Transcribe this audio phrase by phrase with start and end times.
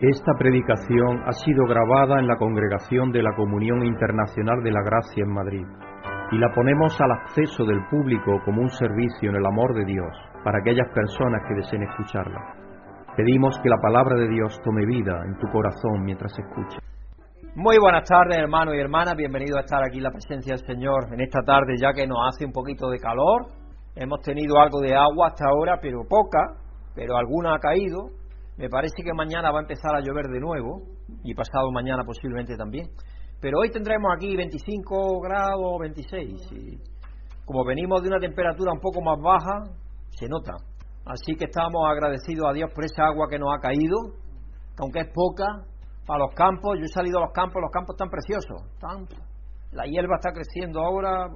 [0.00, 5.24] Esta predicación ha sido grabada en la Congregación de la Comunión Internacional de la Gracia
[5.24, 5.64] en Madrid
[6.32, 10.12] y la ponemos al acceso del público como un servicio en el amor de Dios
[10.44, 12.38] para aquellas personas que deseen escucharla.
[13.16, 16.78] Pedimos que la palabra de Dios tome vida en tu corazón mientras escuchas.
[17.54, 19.16] Muy buenas tardes, hermanos y hermanas.
[19.16, 22.18] Bienvenidos a estar aquí en la presencia del Señor en esta tarde, ya que nos
[22.28, 23.46] hace un poquito de calor.
[23.94, 26.52] Hemos tenido algo de agua hasta ahora, pero poca,
[26.94, 28.25] pero alguna ha caído.
[28.56, 30.80] Me parece que mañana va a empezar a llover de nuevo
[31.22, 32.88] y pasado mañana posiblemente también.
[33.38, 36.52] Pero hoy tendremos aquí 25 grados, 26.
[36.52, 36.78] Y
[37.44, 39.62] como venimos de una temperatura un poco más baja,
[40.08, 40.54] se nota.
[41.04, 43.96] Así que estamos agradecidos a Dios por esa agua que nos ha caído,
[44.78, 45.44] aunque es poca,
[46.06, 46.78] para los campos.
[46.78, 48.62] Yo he salido a los campos, los campos están preciosos.
[49.72, 51.28] la hierba está creciendo ahora,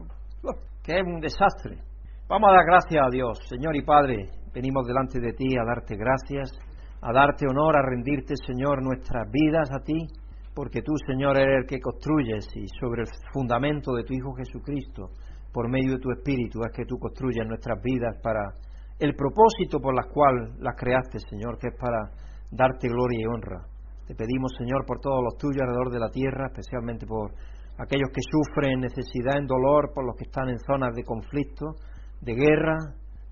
[0.82, 1.84] que es un desastre.
[2.28, 4.24] Vamos a dar gracias a Dios, Señor y Padre.
[4.54, 6.50] Venimos delante de ti a darte gracias
[7.02, 10.06] a darte honor, a rendirte, Señor, nuestras vidas a ti,
[10.54, 15.10] porque tú, Señor, eres el que construyes y sobre el fundamento de tu Hijo Jesucristo,
[15.52, 18.54] por medio de tu Espíritu, es que tú construyes nuestras vidas para
[18.98, 22.10] el propósito por el cual las creaste, Señor, que es para
[22.50, 23.64] darte gloria y honra.
[24.06, 27.32] Te pedimos, Señor, por todos los tuyos alrededor de la tierra, especialmente por
[27.78, 31.76] aquellos que sufren necesidad, en dolor, por los que están en zonas de conflicto,
[32.20, 32.76] de guerra,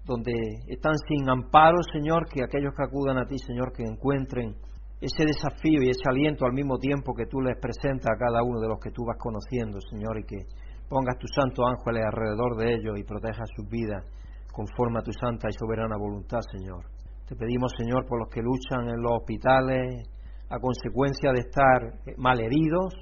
[0.09, 0.33] donde
[0.69, 4.57] están sin amparo, Señor, que aquellos que acudan a ti, Señor, que encuentren
[5.01, 8.59] ese desafío y ese aliento al mismo tiempo que tú les presentas a cada uno
[8.59, 10.49] de los que tú vas conociendo, Señor, y que
[10.89, 14.03] pongas tus santos ángeles alrededor de ellos y protejas sus vidas
[14.51, 16.83] conforme a tu santa y soberana voluntad, Señor.
[17.29, 20.09] Te pedimos, Señor, por los que luchan en los hospitales
[20.49, 22.95] a consecuencia de estar malheridos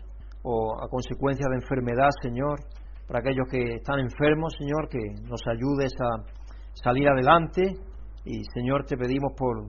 [0.42, 2.58] o a consecuencia de enfermedad, Señor,
[3.06, 6.35] para aquellos que están enfermos, Señor, que nos ayudes a
[6.82, 7.62] salir adelante.
[8.24, 9.64] Y Señor te pedimos por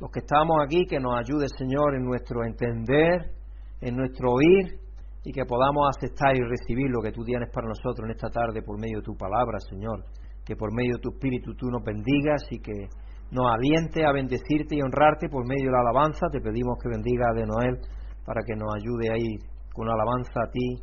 [0.00, 3.32] los que estamos aquí que nos ayude Señor en nuestro entender,
[3.80, 4.80] en nuestro oír
[5.24, 8.62] y que podamos aceptar y recibir lo que tú tienes para nosotros en esta tarde
[8.62, 10.04] por medio de tu palabra Señor,
[10.44, 12.88] que por medio de tu espíritu tú nos bendigas y que
[13.30, 17.32] nos aliente a bendecirte y honrarte por medio de la alabanza, te pedimos que bendiga
[17.34, 17.78] de Noel
[18.24, 19.38] para que nos ayude ahí
[19.72, 20.82] con alabanza a ti,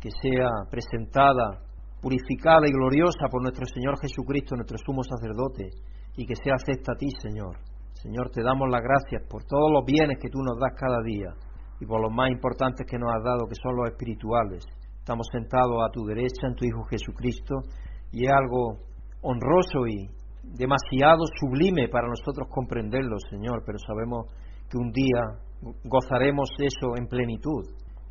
[0.00, 1.60] que sea presentada
[2.04, 5.72] purificada y gloriosa por nuestro Señor Jesucristo, nuestro sumo sacerdote,
[6.20, 7.56] y que sea acepta a ti, Señor.
[7.96, 11.32] Señor, te damos las gracias por todos los bienes que tú nos das cada día
[11.80, 14.68] y por los más importantes que nos has dado, que son los espirituales.
[15.00, 17.64] Estamos sentados a tu derecha en tu Hijo Jesucristo
[18.12, 18.84] y es algo
[19.22, 20.04] honroso y
[20.44, 24.28] demasiado sublime para nosotros comprenderlo, Señor, pero sabemos
[24.68, 25.40] que un día
[25.88, 27.64] gozaremos eso en plenitud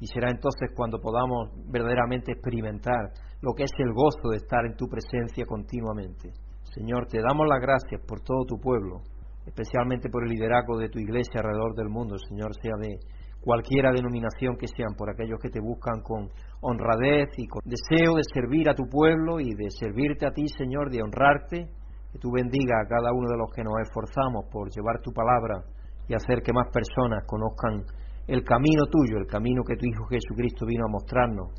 [0.03, 4.75] y será entonces cuando podamos verdaderamente experimentar lo que es el gozo de estar en
[4.75, 6.33] tu presencia continuamente.
[6.75, 8.99] Señor, te damos las gracias por todo tu pueblo,
[9.45, 12.99] especialmente por el liderazgo de tu iglesia alrededor del mundo, Señor, sea de
[13.39, 16.27] cualquiera denominación que sean, por aquellos que te buscan con
[16.59, 20.91] honradez y con deseo de servir a tu pueblo y de servirte a ti, Señor,
[20.91, 21.69] de honrarte,
[22.11, 25.63] que tú bendiga a cada uno de los que nos esforzamos por llevar tu palabra
[26.09, 27.85] y hacer que más personas conozcan
[28.27, 31.51] el camino tuyo, el camino que tu Hijo Jesucristo vino a mostrarnos,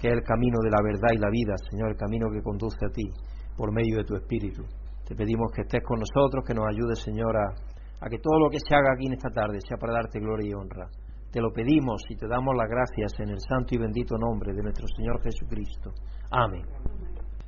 [0.00, 2.78] que es el camino de la verdad y la vida, Señor, el camino que conduce
[2.84, 3.10] a ti
[3.56, 4.62] por medio de tu Espíritu.
[5.06, 8.58] Te pedimos que estés con nosotros, que nos ayudes, Señor, a, que todo lo que
[8.58, 10.88] se haga aquí en esta tarde sea para darte gloria y honra.
[11.30, 14.62] Te lo pedimos y te damos las gracias en el santo y bendito nombre de
[14.62, 15.90] nuestro Señor Jesucristo.
[16.30, 16.62] Amén.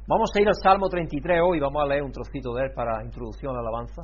[0.06, 3.04] Vamos a ir al Salmo 33 hoy, vamos a leer un trocito de él para
[3.04, 4.02] introducción a la alabanza.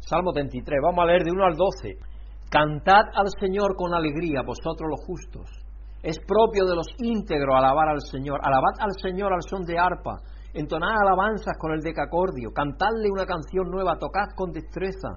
[0.00, 2.07] Salmo 33, vamos a leer de 1 al 12.
[2.50, 5.68] Cantad al Señor con alegría, vosotros los justos
[6.02, 8.38] es propio de los íntegros alabar al Señor.
[8.42, 10.20] Alabad al Señor al son de arpa.
[10.54, 12.52] Entonad alabanzas con el decacordio.
[12.52, 13.98] Cantadle una canción nueva.
[13.98, 15.08] Tocad con destreza.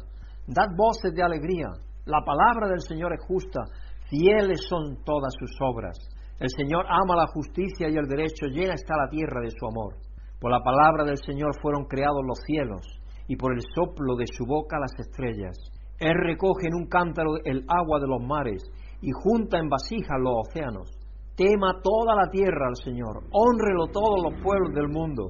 [0.48, 1.68] Dad voces de alegría.
[2.06, 3.62] La palabra del Señor es justa.
[4.10, 5.98] Fieles son todas sus obras.
[6.40, 8.48] El Señor ama la justicia y el derecho.
[8.48, 9.96] Llena está la tierra de su amor.
[10.40, 12.82] Por la palabra del Señor fueron creados los cielos
[13.28, 15.56] y por el soplo de su boca las estrellas.
[16.02, 18.64] Él recoge en un cántaro el agua de los mares
[19.02, 20.90] y junta en vasijas los océanos.
[21.36, 25.30] Tema toda la tierra al Señor, honrelo todos los pueblos del mundo,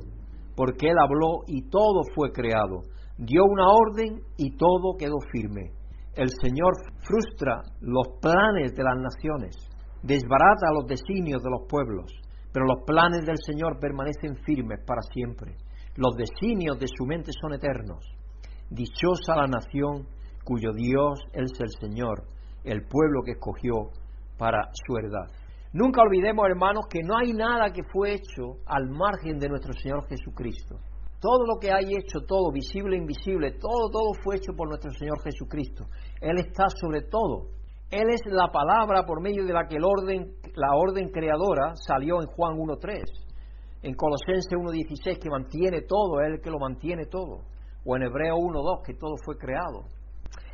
[0.55, 2.83] porque Él habló y todo fue creado,
[3.17, 5.73] dio una orden y todo quedó firme.
[6.15, 6.71] El Señor
[7.03, 9.57] frustra los planes de las naciones,
[10.03, 12.13] desbarata los designios de los pueblos,
[12.53, 15.55] pero los planes del Señor permanecen firmes para siempre.
[15.97, 18.05] Los designios de su mente son eternos.
[18.69, 20.07] Dichosa la nación
[20.43, 22.23] cuyo Dios es el Señor,
[22.63, 23.89] el pueblo que escogió
[24.37, 25.27] para su heredad.
[25.73, 30.05] Nunca olvidemos, hermanos, que no hay nada que fue hecho al margen de nuestro Señor
[30.07, 30.79] Jesucristo.
[31.21, 34.91] Todo lo que hay hecho, todo, visible e invisible, todo, todo fue hecho por nuestro
[34.91, 35.85] Señor Jesucristo.
[36.19, 37.51] Él está sobre todo.
[37.91, 42.21] Él es la palabra por medio de la que el orden, la orden creadora salió
[42.21, 43.03] en Juan 1.3,
[43.83, 47.43] en Colosenses 1.16 que mantiene todo, Él que lo mantiene todo,
[47.85, 49.85] o en Hebreo 1.2 que todo fue creado.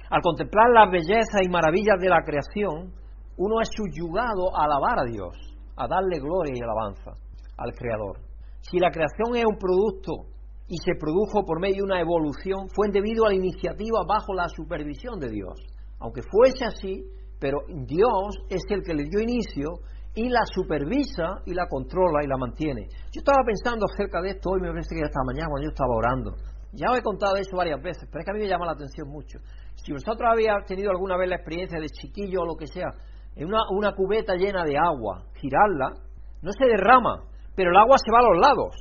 [0.10, 2.94] Al contemplar las bellezas y maravillas de la creación,
[3.36, 5.36] uno es subyugado a alabar a Dios,
[5.76, 7.12] a darle gloria y alabanza
[7.58, 8.20] al Creador.
[8.62, 10.32] Si la creación es un producto
[10.68, 14.48] y se produjo por medio de una evolución, fue debido a la iniciativa bajo la
[14.48, 15.60] supervisión de Dios.
[16.00, 17.04] Aunque fuese así,
[17.40, 19.68] pero Dios es el que le dio inicio
[20.16, 22.88] y la supervisa y la controla y la mantiene.
[23.12, 25.94] Yo estaba pensando acerca de esto hoy, me parece que esta mañana cuando yo estaba
[25.94, 26.32] orando.
[26.74, 28.74] Ya os he contado eso varias veces, pero es que a mí me llama la
[28.74, 29.40] atención mucho.
[29.88, 32.92] Si vosotros habéis tenido alguna vez la experiencia de chiquillo o lo que sea,
[33.38, 35.94] en una, cubeta llena de agua, girarla,
[36.42, 37.24] no se derrama,
[37.56, 38.76] pero el agua se va a los lados.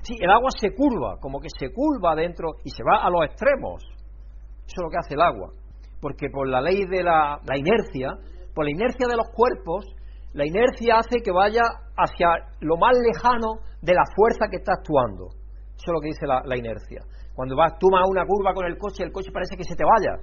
[0.00, 3.26] Sí, el agua se curva, como que se curva dentro y se va a los
[3.26, 3.84] extremos.
[4.64, 5.50] Eso es lo que hace el agua.
[6.00, 8.16] Porque por la ley de la, inercia,
[8.54, 9.84] por la inercia de los cuerpos,
[10.32, 11.60] la inercia hace que vaya
[11.94, 15.26] hacia lo más lejano de la fuerza que está actuando.
[15.76, 17.02] Eso es lo que dice la inercia.
[17.34, 19.74] Cuando vas, tú vas a una curva con el coche, el coche parece que se
[19.74, 20.20] te vaya.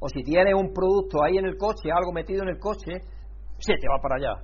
[0.00, 3.00] O si tienes un producto ahí en el coche, algo metido en el coche,
[3.58, 4.34] se te va para allá.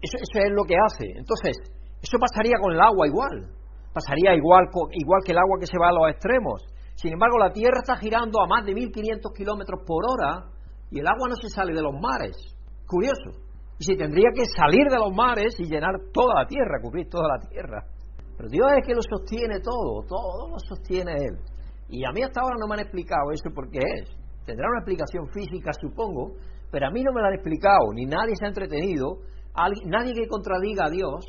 [0.00, 1.16] Eso, es lo que hace.
[1.16, 1.56] Entonces,
[2.02, 3.48] eso pasaría con el agua igual.
[3.92, 6.66] Pasaría igual, igual que el agua que se va a los extremos.
[6.94, 10.50] Sin embargo, la Tierra está girando a más de 1500 kilómetros por hora
[10.90, 12.36] y el agua no se sale de los mares.
[12.86, 13.40] Curioso.
[13.78, 17.28] Y se tendría que salir de los mares y llenar toda la Tierra, cubrir toda
[17.28, 17.82] la Tierra.
[18.36, 21.38] Pero Dios es que lo sostiene todo, todo lo sostiene Él.
[21.88, 24.08] Y a mí hasta ahora no me han explicado eso por qué es.
[24.44, 26.34] Tendrá una explicación física, supongo,
[26.70, 29.18] pero a mí no me la han explicado, ni nadie se ha entretenido,
[29.86, 31.24] nadie que contradiga a Dios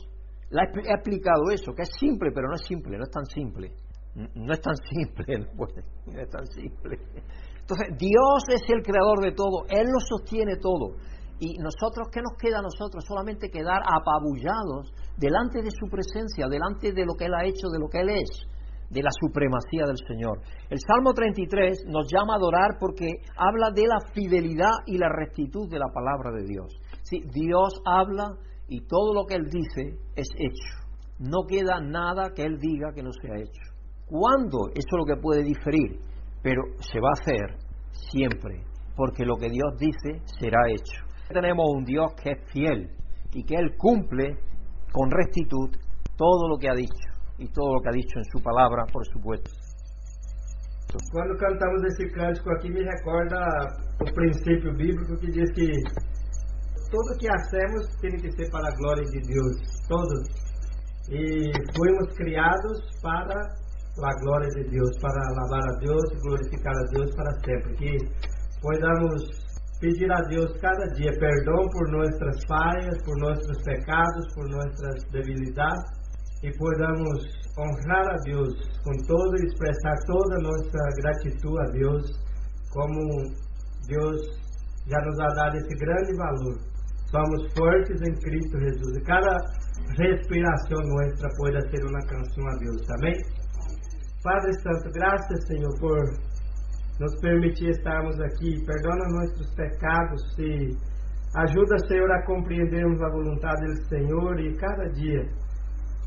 [0.49, 3.71] le ha explicado eso, que es simple, pero no es simple, no es tan simple.
[4.15, 5.39] No es tan simple,
[6.05, 6.97] no es tan simple.
[7.59, 10.95] Entonces, Dios es el creador de todo, Él lo sostiene todo.
[11.39, 13.03] Y nosotros, ¿qué nos queda a nosotros?
[13.05, 17.79] Solamente quedar apabullados delante de su presencia, delante de lo que Él ha hecho, de
[17.79, 18.47] lo que Él es,
[18.89, 20.39] de la supremacía del Señor.
[20.69, 25.69] El Salmo 33 nos llama a adorar porque habla de la fidelidad y la rectitud
[25.69, 26.71] de la palabra de Dios.
[27.03, 30.85] Sí, Dios habla y todo lo que Él dice es hecho.
[31.19, 33.75] No queda nada que Él diga que no sea hecho.
[34.07, 34.69] ¿Cuándo?
[34.69, 35.99] Eso es lo que puede diferir,
[36.41, 37.57] pero se va a hacer
[38.11, 38.63] siempre,
[38.95, 41.05] porque lo que Dios dice será hecho.
[41.29, 42.89] Tenemos un Dios que es fiel
[43.33, 44.37] y que Él cumple
[44.91, 45.69] con rectitud
[46.15, 49.05] todo lo que ha dicho y todo lo que ha dicho en su palabra, por
[49.07, 49.51] supuesto.
[51.11, 53.39] Quando cantamos esse cântico aqui, me recorda
[53.99, 55.67] o princípio bíblico que diz que
[56.89, 59.55] tudo que hacemos tem que ser para a glória de Deus,
[59.89, 60.45] todos.
[61.09, 66.85] E fomos criados para a glória de Deus, para alabar a Deus e glorificar a
[66.91, 67.75] Deus para sempre.
[67.75, 67.97] Que
[68.61, 69.44] podamos
[69.85, 75.83] pedir a Deus cada dia perdão por nossas falhas, por nossos pecados, por nossas debilidades
[76.43, 77.21] e podamos
[77.57, 78.49] honrar a Deus
[78.83, 82.03] com todo e expressar toda a nossa gratidão a Deus,
[82.73, 82.99] como
[83.87, 84.21] Deus
[84.87, 86.57] já nos ha dado esse grande valor.
[87.11, 89.37] Somos fortes em Cristo Jesus e cada
[89.97, 93.15] respiração nossa pode ser uma canção a Deus, amém?
[94.23, 96.34] Padre Santo, graças, Senhor, por
[96.99, 98.63] nos permitir estarmos aqui.
[98.65, 100.71] Perdona nossos pecados e
[101.35, 105.25] ajuda, Senhor, a compreendermos a vontade do Senhor e cada dia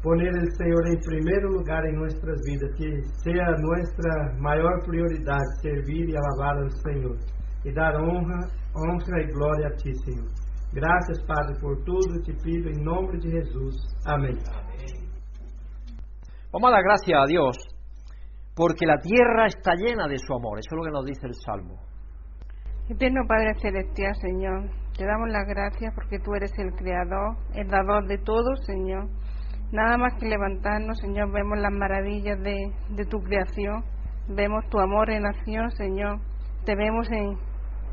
[0.03, 6.09] poner el Señor en primer lugar en nuestras vidas, que sea nuestra mayor prioridad servir
[6.09, 7.17] y alabar al Señor
[7.65, 10.29] y dar honra, honra y gloria a ti, Señor.
[10.73, 13.75] Gracias, Padre, por tudo, te pido en nombre de Jesús.
[14.05, 14.37] Amén.
[16.53, 17.78] Vamos a dar gracias a Dios
[18.59, 20.59] porque la tierra está llena de su amor.
[20.59, 21.79] Eso es lo que nos dice el Salmo.
[22.91, 28.09] Eterno Padre Celestial, Señor, te damos las gracias porque tú eres el Creador, el dador
[28.09, 29.07] de todo, Señor.
[29.71, 33.85] Nada más que levantarnos, Señor, vemos las maravillas de, tu creación,
[34.27, 36.19] vemos tu amor en acción, Señor,
[36.65, 37.39] te vemos en,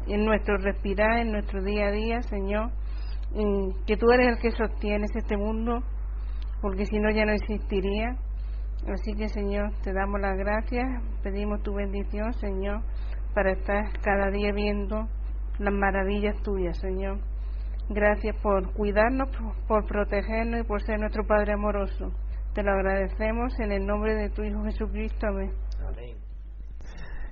[0.07, 2.71] en nuestro respirar, en nuestro día a día, Señor,
[3.85, 5.83] que tú eres el que sostienes este mundo,
[6.61, 8.15] porque si no ya no existiría.
[8.87, 10.85] Así que, Señor, te damos las gracias,
[11.23, 12.81] pedimos tu bendición, Señor,
[13.33, 15.07] para estar cada día viendo
[15.57, 17.19] las maravillas tuyas, Señor.
[17.89, 19.29] Gracias por cuidarnos,
[19.67, 22.11] por protegernos y por ser nuestro Padre amoroso.
[22.53, 25.27] Te lo agradecemos en el nombre de tu Hijo Jesucristo.
[25.27, 25.51] Amén.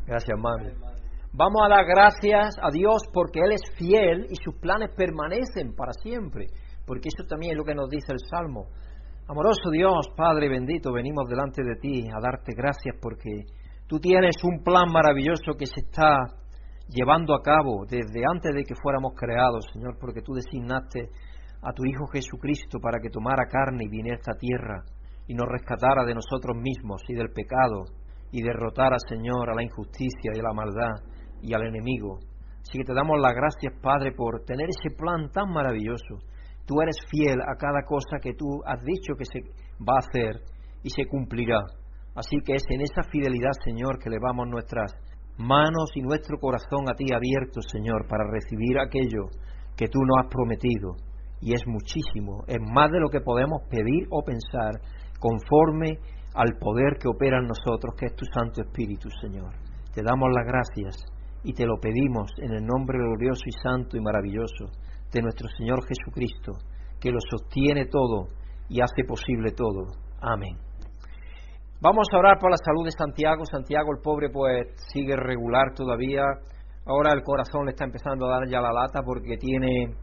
[0.06, 0.70] Gracias, mami.
[1.32, 5.94] Vamos a dar gracias a Dios porque Él es fiel y sus planes permanecen para
[5.94, 6.48] siempre.
[6.86, 8.68] Porque eso también es lo que nos dice el Salmo.
[9.26, 13.46] Amoroso Dios, Padre bendito, venimos delante de ti a darte gracias porque
[13.88, 16.28] tú tienes un plan maravilloso que se está
[16.90, 21.08] llevando a cabo desde antes de que fuéramos creados, Señor, porque tú designaste
[21.62, 24.84] a tu Hijo Jesucristo para que tomara carne y viniera a esta tierra
[25.26, 27.86] y nos rescatara de nosotros mismos y del pecado
[28.30, 31.00] y derrotara, Señor, a la injusticia y a la maldad
[31.42, 32.20] y al enemigo.
[32.60, 36.20] Así que te damos las gracias, Padre, por tener ese plan tan maravilloso.
[36.66, 39.42] Tú eres fiel a cada cosa que tú has dicho que se
[39.84, 40.42] va a hacer
[40.84, 41.60] y se cumplirá.
[42.16, 44.94] Así que es en esa fidelidad, Señor, que levamos nuestras
[45.38, 49.28] manos y nuestro corazón a ti abierto, Señor, para recibir aquello
[49.76, 50.96] que tú nos has prometido.
[51.42, 54.80] Y es muchísimo, es más de lo que podemos pedir o pensar,
[55.20, 56.00] conforme
[56.36, 59.54] al poder que opera en nosotros, que es tu Santo Espíritu, Señor.
[59.94, 61.04] Te damos las gracias
[61.44, 64.72] y te lo pedimos en el nombre glorioso y santo y maravilloso
[65.14, 66.54] de nuestro Señor Jesucristo,
[67.00, 68.28] que lo sostiene todo
[68.68, 69.92] y hace posible todo.
[70.20, 70.58] Amén.
[71.80, 73.46] Vamos a orar por la salud de Santiago.
[73.46, 76.24] Santiago, el pobre, pues sigue regular todavía.
[76.86, 79.94] Ahora el corazón le está empezando a dar ya la lata porque tiene.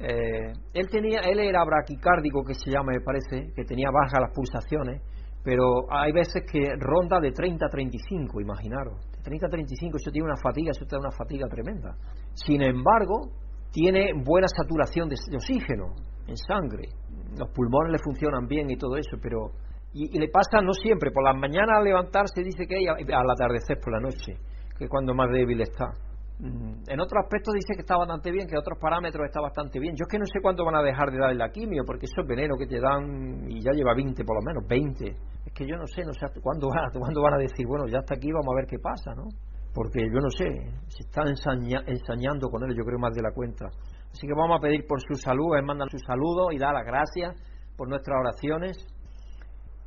[0.00, 4.34] Eh, él tenía, él era braquicárdico, que se llama, me parece, que tenía bajas las
[4.34, 5.00] pulsaciones,
[5.44, 8.98] pero hay veces que ronda de 30 a 35, imaginaros.
[9.12, 11.94] De 30 a 35, eso tiene una fatiga, eso da una fatiga tremenda.
[12.34, 13.30] Sin embargo,
[13.72, 15.94] tiene buena saturación de oxígeno
[16.26, 16.88] en sangre.
[17.36, 19.50] Los pulmones le funcionan bien y todo eso, pero
[19.94, 23.78] y, le pasa no siempre, por las mañanas al levantarse dice que hay, al atardecer
[23.82, 24.36] por la noche,
[24.78, 25.92] que es cuando más débil está.
[26.38, 29.78] Mm, en otros aspectos dice que está bastante bien, que en otros parámetros está bastante
[29.78, 29.94] bien.
[29.94, 32.22] Yo es que no sé cuándo van a dejar de darle la quimio, porque eso
[32.22, 35.08] es veneno que te dan y ya lleva 20 por lo menos, 20.
[35.44, 37.98] Es que yo no sé, no sé cuándo van, cuándo van a decir, bueno, ya
[37.98, 39.28] hasta aquí, vamos a ver qué pasa, ¿no?
[39.74, 40.44] Porque yo no sé,
[40.88, 43.66] se está ensañando con él, yo creo más de la cuenta.
[44.10, 46.84] Así que vamos a pedir por su salud, él manda su saludo y da las
[46.84, 47.34] gracias
[47.76, 48.86] por nuestras oraciones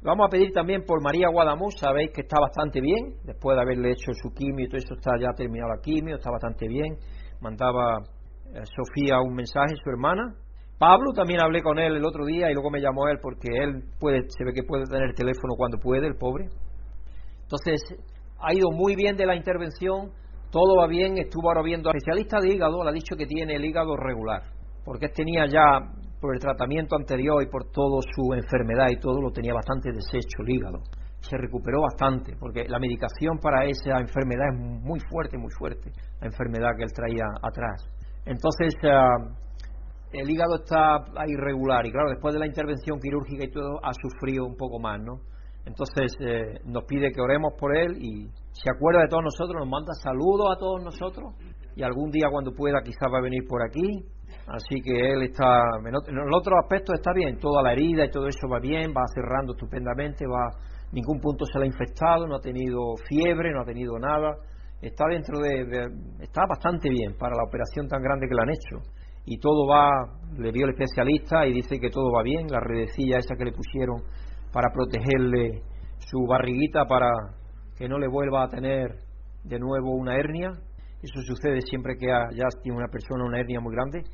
[0.05, 3.89] Vamos a pedir también por María Guadamuz, sabéis que está bastante bien, después de haberle
[3.89, 6.95] hecho su quimio y todo eso está ya terminado la quimio, está bastante bien.
[7.41, 8.03] Mandaba
[8.53, 10.35] eh, Sofía un mensaje, su hermana.
[10.77, 13.81] Pablo también hablé con él el otro día y luego me llamó él porque él
[13.99, 16.49] puede, se ve que puede tener teléfono cuando puede, el pobre.
[17.41, 17.81] Entonces,
[18.45, 20.11] ha ido muy bien de la intervención,
[20.51, 23.55] todo va bien, estuvo ahora viendo al especialista de hígado, le ha dicho que tiene
[23.55, 24.43] el hígado regular,
[24.83, 25.79] porque tenía ya
[26.21, 30.43] por el tratamiento anterior y por toda su enfermedad y todo, lo tenía bastante deshecho
[30.45, 30.79] el hígado.
[31.21, 36.27] Se recuperó bastante, porque la medicación para esa enfermedad es muy fuerte, muy fuerte, la
[36.27, 37.89] enfermedad que él traía atrás.
[38.25, 39.17] Entonces, ah,
[40.13, 44.45] el hígado está irregular y claro, después de la intervención quirúrgica y todo, ha sufrido
[44.45, 45.19] un poco más, ¿no?
[45.65, 49.69] Entonces eh, nos pide que oremos por él y se acuerda de todos nosotros, nos
[49.69, 51.33] manda saludos a todos nosotros
[51.75, 54.05] y algún día cuando pueda quizás va a venir por aquí
[54.47, 58.27] Así que él está, en el otro aspecto está bien, toda la herida y todo
[58.27, 60.51] eso va bien, va cerrando estupendamente, va,
[60.91, 64.35] ningún punto se le ha infectado, no ha tenido fiebre, no ha tenido nada,
[64.81, 65.87] está dentro de,
[66.21, 68.87] está bastante bien para la operación tan grande que le han hecho.
[69.25, 69.89] Y todo va,
[70.37, 73.51] le vio el especialista y dice que todo va bien, la redecilla esa que le
[73.51, 74.03] pusieron
[74.55, 75.63] para protegerle
[75.99, 77.11] su barriguita para
[77.75, 78.95] que no le vuelva a tener
[79.43, 80.53] de nuevo una hernia.
[81.01, 84.05] Eso sucede siempre que ya tiene una persona una hernia muy grande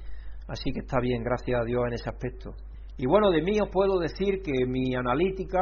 [0.47, 2.51] Así que está bien, gracias a Dios en ese aspecto.
[2.97, 5.59] Y bueno, de mí os puedo decir que mi analítica,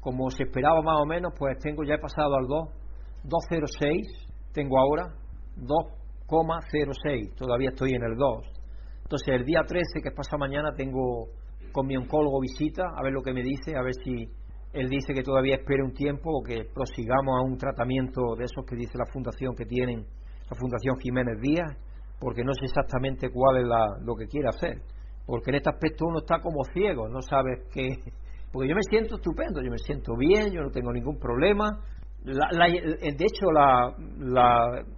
[0.00, 2.68] como se esperaba más o menos, pues tengo ya he pasado al 2,
[3.24, 5.14] 206, tengo ahora
[5.60, 8.46] 2,06, todavía estoy en el 2.
[9.04, 11.28] Entonces el día 13, que pasa mañana, tengo
[11.74, 14.30] con mi oncólogo visita, a ver lo que me dice, a ver si
[14.72, 18.64] él dice que todavía espere un tiempo o que prosigamos a un tratamiento de esos
[18.64, 20.06] que dice la fundación que tienen,
[20.48, 21.76] la Fundación Jiménez Díaz,
[22.20, 23.64] porque no sé exactamente cuál es
[24.04, 24.82] lo que quiere hacer.
[25.26, 27.88] Porque en este aspecto uno está como ciego, no sabes qué.
[28.52, 31.80] Porque yo me siento estupendo, yo me siento bien, yo no tengo ningún problema.
[32.22, 33.46] de hecho,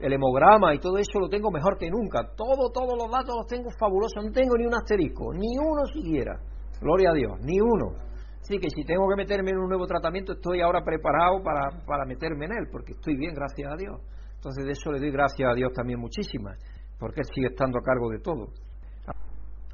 [0.00, 2.34] el hemograma y todo eso lo tengo mejor que nunca.
[2.36, 6.38] Todo, todos los datos los tengo fabulosos, no tengo ni un asterisco, ni uno siquiera.
[6.80, 7.92] Gloria a Dios, ni uno.
[8.40, 12.04] Así que si tengo que meterme en un nuevo tratamiento, estoy ahora preparado para, para
[12.04, 14.00] meterme en él, porque estoy bien, gracias a Dios.
[14.36, 16.56] Entonces de eso le doy gracias a Dios también muchísimas
[16.98, 18.48] porque Él sigue estando a cargo de todo.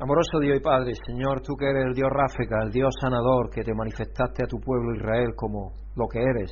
[0.00, 3.62] Amoroso Dios y Padre, Señor, tú que eres el Dios Ráfica, el Dios sanador, que
[3.62, 6.50] te manifestaste a tu pueblo Israel como lo que eres,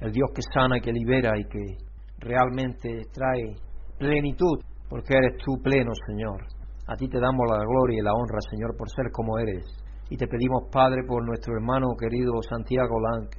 [0.00, 1.78] el Dios que sana y que libera y que
[2.18, 3.56] realmente trae
[3.98, 6.46] plenitud, porque eres tú pleno, Señor.
[6.86, 9.64] A ti te damos la gloria y la honra, Señor, por ser como eres.
[10.12, 13.30] Y te pedimos, Padre, por nuestro hermano querido Santiago Lang,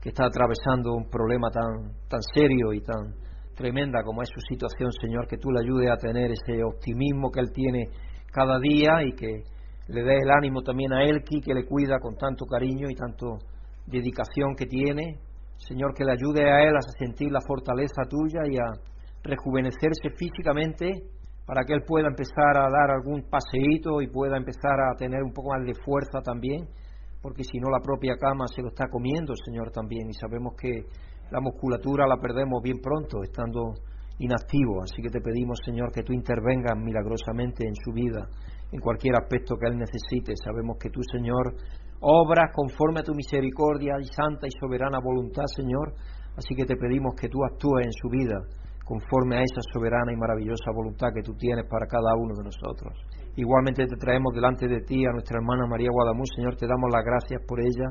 [0.00, 3.12] que está atravesando un problema tan, tan serio y tan
[3.54, 7.40] tremenda como es su situación, Señor, que tú le ayudes a tener ese optimismo que
[7.40, 7.84] él tiene
[8.32, 9.42] cada día y que
[9.88, 13.36] le dé el ánimo también a Elki, que le cuida con tanto cariño y tanto
[13.86, 15.18] dedicación que tiene.
[15.58, 18.72] Señor, que le ayude a él a sentir la fortaleza tuya y a
[19.22, 20.88] rejuvenecerse físicamente
[21.52, 25.34] para que él pueda empezar a dar algún paseíto y pueda empezar a tener un
[25.34, 26.64] poco más de fuerza también,
[27.20, 30.86] porque si no la propia cama se lo está comiendo, Señor, también, y sabemos que
[31.30, 33.74] la musculatura la perdemos bien pronto, estando
[34.18, 38.26] inactivo, así que te pedimos, Señor, que tú intervengas milagrosamente en su vida,
[38.72, 40.32] en cualquier aspecto que él necesite.
[40.42, 41.52] Sabemos que tú, Señor,
[42.00, 45.92] obras conforme a tu misericordia y santa y soberana voluntad, Señor,
[46.34, 48.40] así que te pedimos que tú actúes en su vida
[48.84, 52.92] conforme a esa soberana y maravillosa voluntad que tú tienes para cada uno de nosotros.
[53.36, 57.04] Igualmente te traemos delante de ti a nuestra hermana María Guadamuz, Señor, te damos las
[57.04, 57.88] gracias por ella,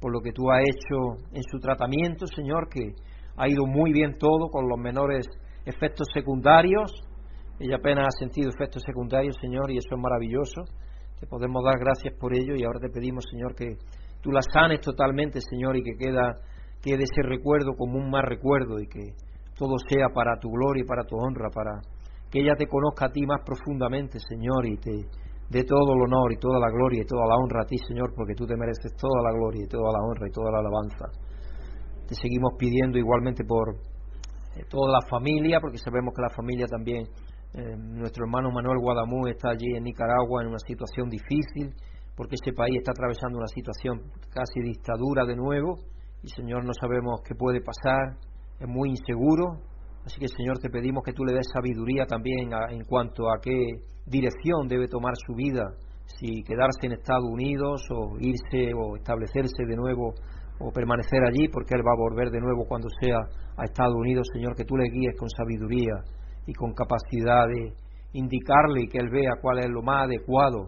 [0.00, 2.94] por lo que tú has hecho en su tratamiento, Señor, que
[3.36, 5.26] ha ido muy bien todo con los menores
[5.64, 6.92] efectos secundarios.
[7.58, 10.62] Ella apenas ha sentido efectos secundarios, Señor, y eso es maravilloso.
[11.18, 13.76] Te podemos dar gracias por ello y ahora te pedimos, Señor, que
[14.20, 16.38] tú la sanes totalmente, Señor, y que queda,
[16.82, 19.14] quede ese recuerdo como un más recuerdo y que
[19.56, 21.80] todo sea para tu gloria y para tu honra, para
[22.30, 24.90] que ella te conozca a ti más profundamente, Señor, y te
[25.50, 28.12] dé todo el honor y toda la gloria y toda la honra a ti, Señor,
[28.14, 31.06] porque tú te mereces toda la gloria y toda la honra y toda la alabanza.
[32.08, 33.76] Te seguimos pidiendo igualmente por
[34.56, 37.06] eh, toda la familia, porque sabemos que la familia también,
[37.54, 41.72] eh, nuestro hermano Manuel Guadamú está allí en Nicaragua en una situación difícil,
[42.16, 45.78] porque ese país está atravesando una situación casi dictadura de nuevo,
[46.22, 48.16] y Señor, no sabemos qué puede pasar,
[48.64, 49.60] es muy inseguro,
[50.04, 53.54] así que Señor te pedimos que tú le des sabiduría también en cuanto a qué
[54.06, 55.64] dirección debe tomar su vida,
[56.06, 60.14] si quedarse en Estados Unidos o irse o establecerse de nuevo
[60.60, 63.18] o permanecer allí porque Él va a volver de nuevo cuando sea
[63.56, 65.94] a Estados Unidos, Señor, que tú le guíes con sabiduría
[66.46, 67.72] y con capacidad de
[68.12, 70.66] indicarle y que Él vea cuál es lo más adecuado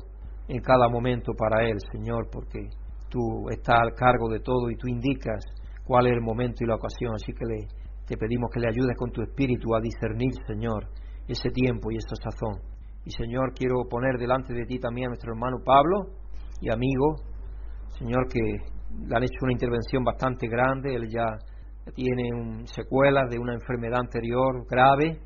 [0.48, 2.68] en cada momento para Él, Señor, porque
[3.08, 5.44] tú estás al cargo de todo y tú indicas
[5.84, 7.14] cuál es el momento y la ocasión.
[7.14, 7.66] Así que le,
[8.06, 10.88] te pedimos que le ayudes con tu espíritu a discernir, Señor,
[11.26, 12.62] ese tiempo y esa sazón.
[13.04, 16.12] Y Señor, quiero poner delante de ti también a nuestro hermano Pablo
[16.60, 17.16] y amigo,
[17.98, 21.26] Señor, que le han hecho una intervención bastante grande, él ya
[21.94, 25.18] tiene secuelas de una enfermedad anterior grave,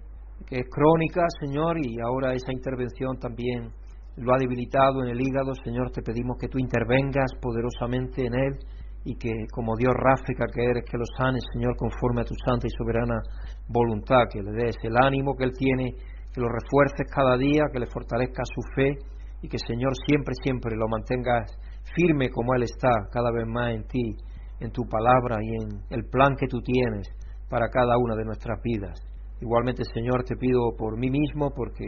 [0.46, 3.70] que es crónica, Señor, y ahora esa intervención también
[4.16, 5.52] lo ha debilitado en el hígado.
[5.64, 8.58] Señor, te pedimos que tú intervengas poderosamente en él
[9.04, 12.66] y que como Dios ráfica que eres, que lo sanes, Señor, conforme a tu santa
[12.66, 13.20] y soberana
[13.68, 15.94] voluntad, que le des el ánimo que Él tiene,
[16.32, 18.98] que lo refuerces cada día, que le fortalezca su fe
[19.42, 21.50] y que, Señor, siempre, siempre lo mantengas
[21.96, 24.16] firme como Él está cada vez más en ti,
[24.60, 27.08] en tu palabra y en el plan que tú tienes
[27.48, 29.00] para cada una de nuestras vidas.
[29.40, 31.86] Igualmente, Señor, te pido por mí mismo, porque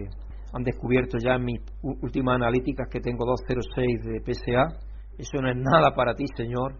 [0.54, 4.78] han descubierto ya en mis últimas analíticas que tengo 206 de PSA.
[5.18, 6.72] Eso no es nada para ti, Señor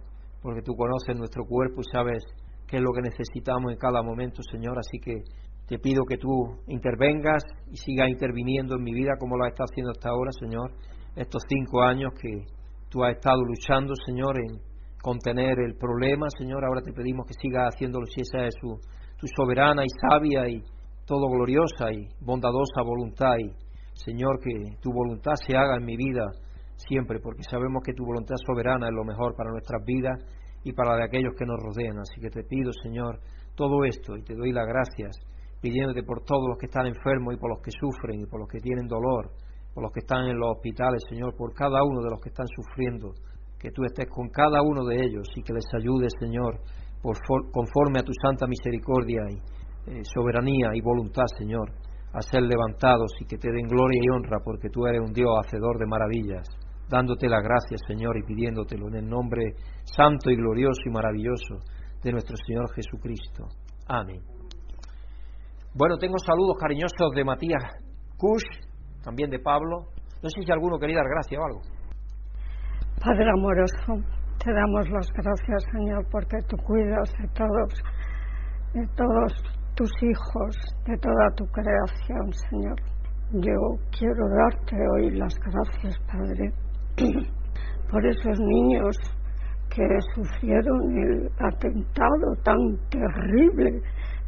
[0.43, 2.23] porque tú conoces nuestro cuerpo y sabes
[2.67, 4.79] qué es lo que necesitamos en cada momento, Señor.
[4.79, 5.23] Así que
[5.67, 6.29] te pido que tú
[6.67, 10.73] intervengas y sigas interviniendo en mi vida como lo estado haciendo hasta ahora, Señor.
[11.15, 12.45] Estos cinco años que
[12.91, 14.61] tú has estado luchando, Señor, en
[15.01, 16.65] contener el problema, Señor.
[16.65, 18.77] Ahora te pedimos que sigas haciéndolo si esa es su,
[19.19, 20.63] tu soberana y sabia y
[21.07, 23.37] todo gloriosa y bondadosa voluntad.
[23.39, 23.53] Y,
[23.95, 26.25] Señor, que tu voluntad se haga en mi vida
[26.89, 30.19] siempre, porque sabemos que tu voluntad soberana es lo mejor para nuestras vidas
[30.65, 31.99] y para la de aquellos que nos rodean.
[31.99, 33.19] Así que te pido, Señor,
[33.55, 35.17] todo esto y te doy las gracias,
[35.61, 38.49] pidiéndote por todos los que están enfermos y por los que sufren y por los
[38.49, 39.31] que tienen dolor,
[39.75, 42.47] por los que están en los hospitales, Señor, por cada uno de los que están
[42.49, 43.13] sufriendo,
[43.59, 46.61] que tú estés con cada uno de ellos y que les ayudes, Señor,
[47.01, 47.17] por,
[47.53, 51.71] conforme a tu santa misericordia y eh, soberanía y voluntad, Señor,
[52.13, 55.31] a ser levantados y que te den gloria y honra, porque tú eres un Dios
[55.45, 56.62] hacedor de maravillas
[56.93, 61.65] dándote la gracia, Señor, y pidiéndotelo en el nombre santo y glorioso y maravilloso
[62.05, 63.49] de nuestro Señor Jesucristo.
[63.89, 64.21] Amén.
[65.75, 67.65] Bueno, tengo saludos cariñosos de Matías
[68.19, 68.45] Kush,
[69.03, 69.89] también de Pablo.
[70.23, 71.61] No sé si alguno quería dar gracias o algo.
[73.03, 74.05] Padre amoroso,
[74.45, 77.73] te damos las gracias, Señor, porque tú cuidas de todos,
[78.75, 79.33] de todos
[79.75, 82.77] tus hijos, de toda tu creación, Señor.
[83.33, 83.59] Yo
[83.99, 86.53] quiero darte hoy las gracias, Padre,
[87.91, 88.97] por esos niños
[89.75, 92.59] que sufrieron el atentado tan
[92.91, 93.83] terrible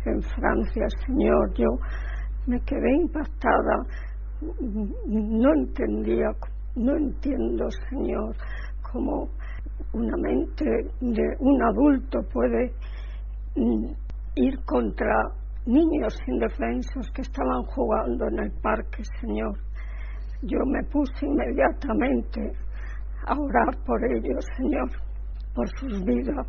[0.06, 1.52] en Francia, Señor.
[1.54, 1.66] Yo
[2.46, 3.86] me quedé impactada,
[5.06, 6.30] no entendía,
[6.76, 8.34] no entiendo, Señor,
[8.90, 9.28] cómo
[9.92, 10.64] una mente
[11.00, 12.72] de un adulto puede
[14.36, 15.14] ir contra
[15.66, 19.58] niños indefensos que estaban jugando en el parque, Señor.
[20.46, 22.52] Yo me puse inmediatamente
[23.26, 24.90] a orar por ellos, Señor,
[25.54, 26.46] por sus vidas.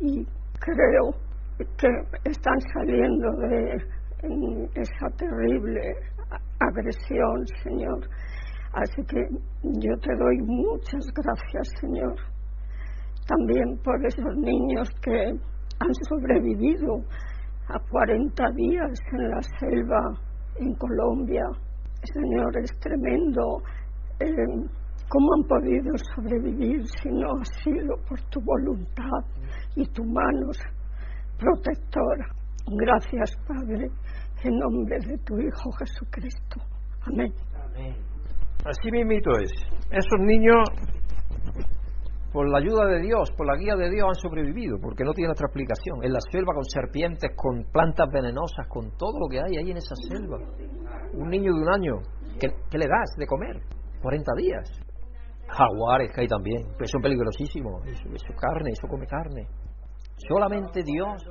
[0.00, 0.26] Y
[0.58, 1.14] creo
[1.78, 1.88] que
[2.24, 3.76] están saliendo de
[4.74, 5.80] esa terrible
[6.58, 8.08] agresión, Señor.
[8.72, 9.28] Así que
[9.62, 12.16] yo te doy muchas gracias, Señor.
[13.28, 15.28] También por esos niños que
[15.78, 16.96] han sobrevivido
[17.68, 20.00] a 40 días en la selva
[20.56, 21.44] en Colombia.
[22.02, 23.62] Señor, es tremendo.
[24.20, 24.26] Eh,
[25.08, 29.20] ¿Cómo han podido sobrevivir si no ha sido por tu voluntad
[29.76, 30.50] y tu mano
[31.38, 32.26] protectora?
[32.66, 33.90] Gracias, Padre,
[34.42, 36.60] en nombre de tu Hijo Jesucristo.
[37.02, 37.32] Amén.
[37.54, 37.94] Amén.
[38.64, 39.50] Así mismito es.
[39.90, 40.64] Esos niños,
[42.32, 45.32] por la ayuda de Dios, por la guía de Dios, han sobrevivido, porque no tiene
[45.32, 46.02] otra explicación.
[46.02, 49.76] En la selva con serpientes, con plantas venenosas, con todo lo que hay ahí en
[49.76, 50.38] esa selva.
[51.12, 51.94] Un niño de un año,
[52.40, 53.60] ¿qué, le das de comer?
[54.00, 54.70] 40 días.
[55.48, 57.86] Jaguares que hay también, pero son peligrosísimos.
[57.86, 59.46] Eso, eso carne, eso come carne.
[60.28, 61.22] Solamente Dios.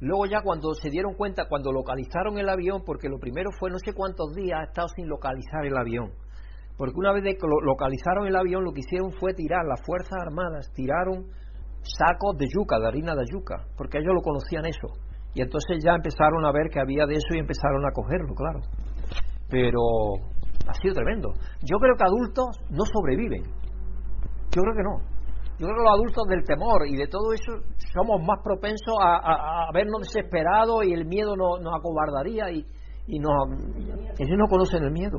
[0.00, 3.78] Luego ya cuando se dieron cuenta, cuando localizaron el avión, porque lo primero fue no
[3.78, 6.12] sé cuántos días ha estado sin localizar el avión.
[6.78, 10.70] Porque una vez que localizaron el avión, lo que hicieron fue tirar, las Fuerzas Armadas
[10.72, 11.26] tiraron
[11.82, 14.86] sacos de yuca, de harina de yuca, porque ellos lo conocían eso.
[15.34, 18.60] Y entonces ya empezaron a ver que había de eso y empezaron a cogerlo, claro.
[19.50, 19.80] Pero
[20.68, 21.34] ha sido tremendo.
[21.62, 23.42] Yo creo que adultos no sobreviven.
[24.54, 25.18] Yo creo que no.
[25.58, 27.58] Yo creo que los adultos del temor y de todo eso
[27.92, 32.64] somos más propensos a, vernos desesperados y el miedo nos, acobardaría y,
[33.08, 33.32] y nos,
[34.18, 35.18] ellos no conocen el miedo.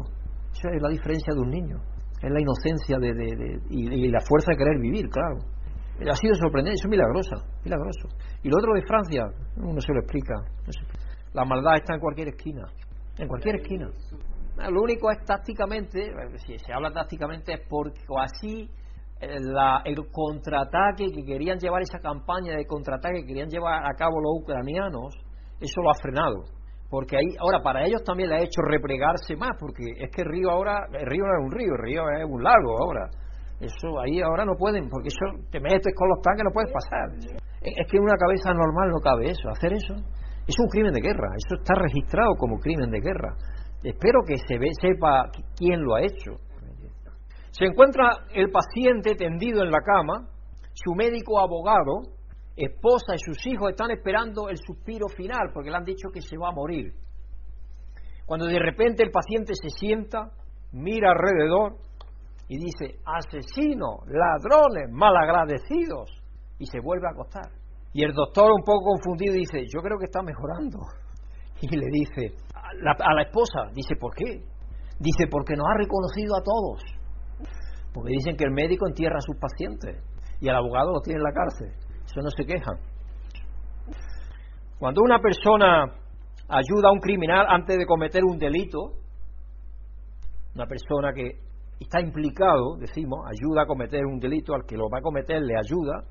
[0.54, 1.78] Esa es la diferencia de un niño.
[2.22, 5.38] Es la inocencia de, y, la fuerza de querer vivir, claro.
[6.00, 8.08] Ha sido sorprendente, eso es milagrosa, milagroso.
[8.44, 9.24] Y lo otro de Francia,
[9.58, 10.36] uno se lo explica.
[11.34, 12.66] La maldad está en cualquier esquina,
[13.18, 13.90] en cualquier esquina.
[14.70, 16.12] Lo único es tácticamente,
[16.46, 18.70] si se habla tácticamente es porque así
[19.22, 24.42] el contraataque que querían llevar esa campaña de contraataque que querían llevar a cabo los
[24.42, 25.16] ucranianos,
[25.60, 26.44] eso lo ha frenado.
[26.90, 30.30] Porque ahí, ahora para ellos también le ha hecho replegarse más, porque es que el
[30.30, 33.10] río ahora, el río no es un río, el río es un lago ahora.
[33.60, 37.10] Eso ahí ahora no pueden, porque eso te metes con los tanques, no puedes pasar.
[37.62, 39.50] Es que en una cabeza normal no cabe eso.
[39.50, 39.94] Hacer eso
[40.48, 43.36] es un crimen de guerra, eso está registrado como crimen de guerra.
[43.84, 46.40] Espero que se ve, sepa quién lo ha hecho
[47.52, 50.30] se encuentra el paciente tendido en la cama,
[50.74, 52.04] su médico abogado,
[52.66, 56.38] esposa y sus hijos están esperando el suspiro final porque le han dicho que se
[56.38, 56.94] va a morir.
[58.26, 60.32] Cuando de repente el paciente se sienta,
[60.72, 61.78] mira alrededor
[62.48, 66.10] y dice, asesinos, ladrones, malagradecidos,
[66.58, 67.52] y se vuelve a acostar.
[67.94, 70.80] Y el doctor un poco confundido dice, yo creo que está mejorando.
[71.62, 74.42] Y le dice a la, a la esposa, dice, ¿por qué?
[74.98, 77.00] Dice, porque nos ha reconocido a todos
[77.94, 79.98] porque dicen que el médico entierra a sus pacientes
[80.40, 81.74] y el abogado lo tiene en la cárcel.
[82.10, 82.72] Eso no se queja.
[84.80, 85.84] Cuando una persona
[86.48, 88.94] ayuda a un criminal antes de cometer un delito,
[90.56, 91.38] una persona que
[91.80, 95.54] está implicado, decimos, ayuda a cometer un delito, al que lo va a cometer le
[95.58, 96.04] ayuda,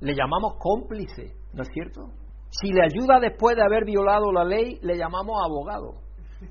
[0.00, 2.10] le llamamos cómplice, ¿no es cierto?
[2.50, 5.94] Si le ayuda después de haber violado la ley, le llamamos abogado,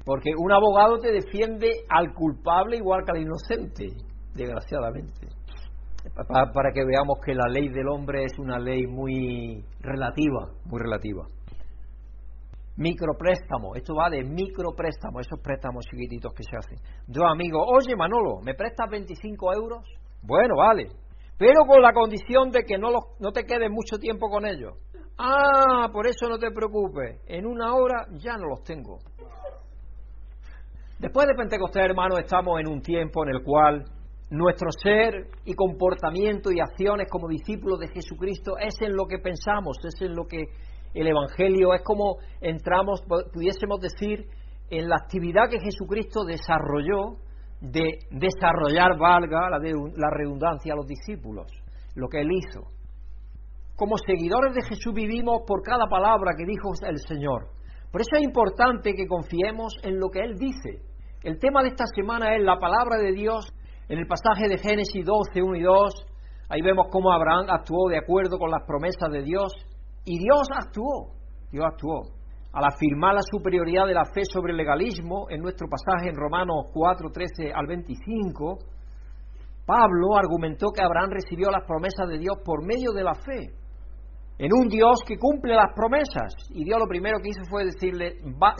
[0.03, 3.87] porque un abogado te defiende al culpable igual que al inocente
[4.33, 5.27] desgraciadamente.
[6.13, 11.25] Para, que veamos que la ley del hombre es una ley muy relativa, muy relativa.
[12.77, 16.77] Micropréstamo, esto va de micropréstamo, esos préstamos chiquititos que se hacen.
[17.07, 19.87] Dos amigos, oye Manolo, ¿me prestas 25 euros?
[20.21, 20.89] Bueno, vale,
[21.37, 22.89] pero con la condición de que no,
[23.19, 24.73] no te quedes mucho tiempo con ellos.
[25.17, 28.99] Ah, por eso no te preocupes, en una hora ya no los tengo.
[30.99, 33.85] Después de Pentecostés, hermanos, estamos en un tiempo en el cual
[34.29, 39.77] nuestro ser y comportamiento y acciones como discípulos de Jesucristo es en lo que pensamos,
[39.83, 40.45] es en lo que
[40.93, 43.01] el Evangelio es como entramos,
[43.33, 44.25] pudiésemos decir,
[44.69, 47.17] en la actividad que Jesucristo desarrolló
[47.61, 51.51] de desarrollar, valga la, la redundancia, a los discípulos,
[51.95, 52.67] lo que él hizo.
[53.75, 57.49] Como seguidores de Jesús vivimos por cada palabra que dijo el Señor.
[57.91, 60.81] Por eso es importante que confiemos en lo que Él dice.
[61.23, 63.45] El tema de esta semana es la palabra de Dios
[63.87, 65.93] en el pasaje de Génesis 12, 1 y 2,
[66.49, 69.53] ahí vemos cómo Abraham actuó de acuerdo con las promesas de Dios
[70.05, 71.11] y Dios actuó,
[71.51, 72.15] Dios actuó.
[72.53, 76.71] Al afirmar la superioridad de la fe sobre el legalismo, en nuestro pasaje en Romanos
[76.73, 78.57] 4, 13 al 25,
[79.65, 83.51] Pablo argumentó que Abraham recibió las promesas de Dios por medio de la fe,
[84.37, 86.33] en un Dios que cumple las promesas.
[86.51, 88.17] Y Dios lo primero que hizo fue decirle,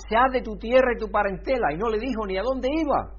[0.09, 3.11] sea de tu tierra y tu parentela, y no le dijo ni a dónde iba.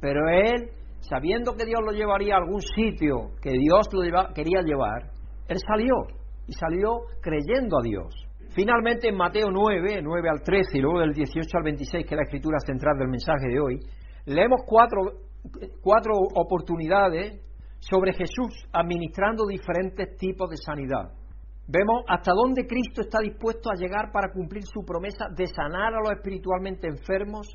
[0.00, 0.70] Pero él
[1.08, 4.02] sabiendo que Dios lo llevaría a algún sitio que Dios lo
[4.34, 5.10] quería llevar,
[5.48, 5.94] él salió
[6.46, 8.14] y salió creyendo a Dios.
[8.54, 12.16] Finalmente en Mateo 9, 9 al 13 y luego del 18 al 26, que es
[12.16, 13.80] la escritura central del mensaje de hoy,
[14.26, 15.00] leemos cuatro,
[15.82, 17.40] cuatro oportunidades
[17.80, 21.12] sobre Jesús administrando diferentes tipos de sanidad.
[21.66, 26.00] Vemos hasta dónde Cristo está dispuesto a llegar para cumplir su promesa de sanar a
[26.00, 27.48] los espiritualmente enfermos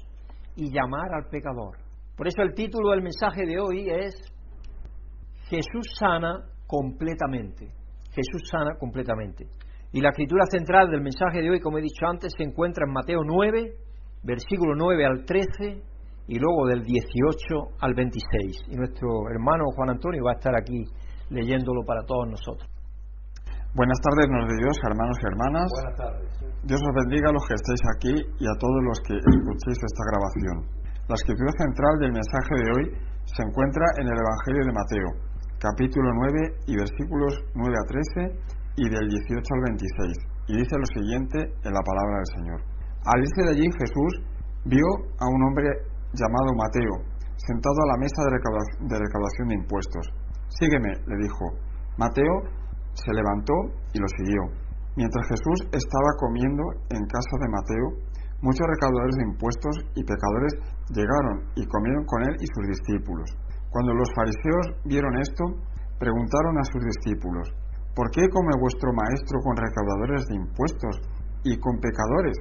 [0.56, 1.89] y llamar al pecador.
[2.20, 4.12] Por eso el título del mensaje de hoy es
[5.48, 7.72] Jesús sana completamente.
[8.12, 9.48] Jesús sana completamente.
[9.94, 12.92] Y la escritura central del mensaje de hoy, como he dicho antes, se encuentra en
[12.92, 13.72] Mateo 9,
[14.24, 15.82] versículo 9 al 13
[16.28, 18.68] y luego del 18 al 26.
[18.68, 20.84] Y nuestro hermano Juan Antonio va a estar aquí
[21.30, 22.68] leyéndolo para todos nosotros.
[23.74, 25.72] Buenas tardes, nos de Dios, hermanos y hermanas.
[25.72, 26.68] Buenas tardes.
[26.68, 30.04] Dios os bendiga a los que estáis aquí y a todos los que escuchéis esta
[30.12, 30.80] grabación.
[31.10, 32.86] La escritura central del mensaje de hoy
[33.26, 35.10] se encuentra en el Evangelio de Mateo,
[35.58, 37.86] capítulo 9 y versículos 9 a
[38.22, 42.60] 13 y del 18 al 26, y dice lo siguiente en la palabra del Señor.
[43.10, 44.12] Al irse de allí Jesús
[44.70, 44.86] vio
[45.18, 45.82] a un hombre
[46.14, 47.02] llamado Mateo,
[47.42, 48.22] sentado a la mesa
[48.86, 50.06] de recaudación de impuestos.
[50.62, 51.58] Sígueme, le dijo.
[51.98, 52.54] Mateo
[52.94, 53.58] se levantó
[53.94, 54.46] y lo siguió.
[54.94, 56.62] Mientras Jesús estaba comiendo
[56.94, 57.88] en casa de Mateo,
[58.42, 60.54] muchos recaudadores de impuestos y pecadores
[60.96, 63.30] llegaron y comieron con él y sus discípulos.
[63.70, 65.44] Cuando los fariseos vieron esto,
[66.00, 67.52] preguntaron a sus discípulos,
[67.96, 70.96] ¿Por qué come vuestro maestro con recaudadores de impuestos
[71.44, 72.38] y con pecadores?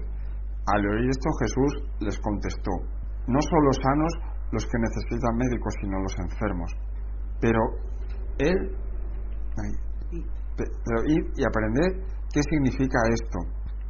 [0.67, 2.71] Al oír esto Jesús les contestó,
[3.27, 4.13] no son los sanos
[4.53, 6.71] los que necesitan médicos, sino los enfermos.
[7.41, 7.61] Pero
[8.39, 8.77] él,
[10.57, 13.39] pero ir y aprender qué significa esto.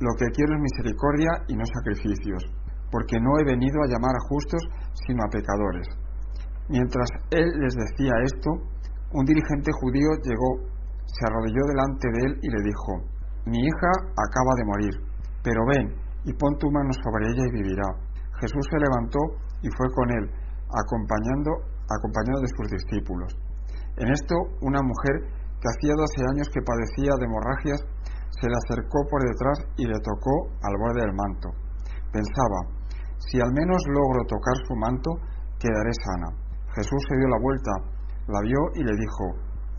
[0.00, 2.44] Lo que quiero es misericordia y no sacrificios,
[2.90, 4.62] porque no he venido a llamar a justos,
[5.06, 5.86] sino a pecadores.
[6.68, 8.50] Mientras él les decía esto,
[9.12, 12.92] un dirigente judío llegó se arrodilló delante de él y le dijo,
[13.46, 14.94] Mi hija acaba de morir,
[15.42, 17.88] pero ven y pon tu mano sobre ella y vivirá.
[18.40, 19.18] Jesús se levantó
[19.62, 20.24] y fue con él,
[20.68, 21.50] acompañando,
[21.88, 23.32] acompañado de sus discípulos.
[23.96, 27.80] En esto, una mujer que hacía doce años que padecía de hemorragias,
[28.30, 31.48] se le acercó por detrás y le tocó al borde del manto.
[32.12, 32.60] Pensaba,
[33.18, 35.10] si al menos logro tocar su manto,
[35.58, 36.30] quedaré sana.
[36.74, 37.72] Jesús se dio la vuelta,
[38.28, 39.24] la vio y le dijo,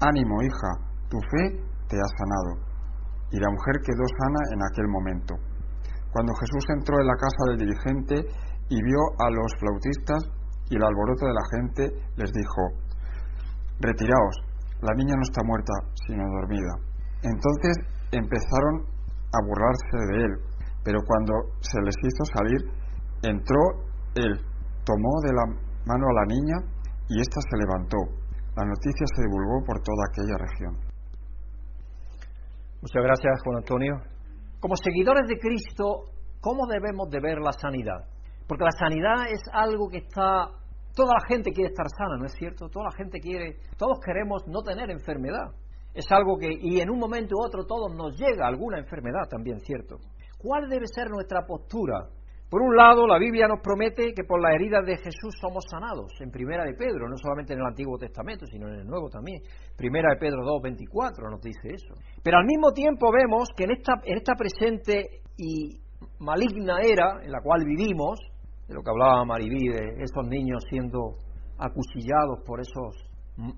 [0.01, 0.71] Ánimo, hija,
[1.09, 1.43] tu fe
[1.87, 2.51] te ha sanado.
[3.31, 5.33] Y la mujer quedó sana en aquel momento.
[6.11, 8.15] Cuando Jesús entró en la casa del dirigente
[8.69, 10.21] y vio a los flautistas
[10.69, 11.83] y el alboroto de la gente,
[12.17, 12.61] les dijo,
[13.79, 14.35] Retiraos,
[14.81, 15.73] la niña no está muerta,
[16.07, 16.73] sino dormida.
[17.23, 17.75] Entonces
[18.11, 18.85] empezaron
[19.31, 20.33] a burlarse de él,
[20.83, 22.61] pero cuando se les hizo salir,
[23.23, 23.61] entró
[24.15, 24.33] él,
[24.85, 25.45] tomó de la
[25.85, 26.57] mano a la niña
[27.09, 27.97] y ésta se levantó.
[28.55, 30.89] La noticia se divulgó por toda aquella región.
[32.81, 33.95] Muchas gracias, Juan Antonio.
[34.59, 38.07] Como seguidores de Cristo, ¿cómo debemos de ver la sanidad?
[38.47, 40.49] Porque la sanidad es algo que está...
[40.95, 42.67] Toda la gente quiere estar sana, ¿no es cierto?
[42.67, 43.57] Toda la gente quiere...
[43.77, 45.51] Todos queremos no tener enfermedad.
[45.93, 46.49] Es algo que...
[46.51, 49.97] Y en un momento u otro todos nos llega alguna enfermedad también, ¿cierto?
[50.37, 52.07] ¿Cuál debe ser nuestra postura
[52.49, 56.11] por un lado, la Biblia nos promete que por las heridas de Jesús somos sanados,
[56.19, 59.43] en Primera de Pedro, no solamente en el Antiguo Testamento, sino en el Nuevo también.
[59.77, 61.93] Primera de Pedro 2, 24 nos dice eso.
[62.23, 65.79] Pero al mismo tiempo vemos que en esta, en esta presente y
[66.17, 68.19] maligna era en la cual vivimos,
[68.67, 71.17] de lo que hablaba Maribí, de esos niños siendo
[71.59, 72.97] acuchillados por, esos,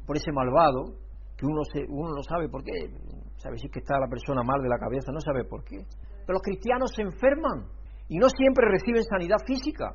[0.05, 0.97] por ese malvado,
[1.41, 2.85] que uno, se, uno no sabe por qué,
[3.37, 5.81] sabe si es que está la persona mal de la cabeza, no sabe por qué.
[6.21, 7.65] Pero los cristianos se enferman
[8.07, 9.89] y no siempre reciben sanidad física.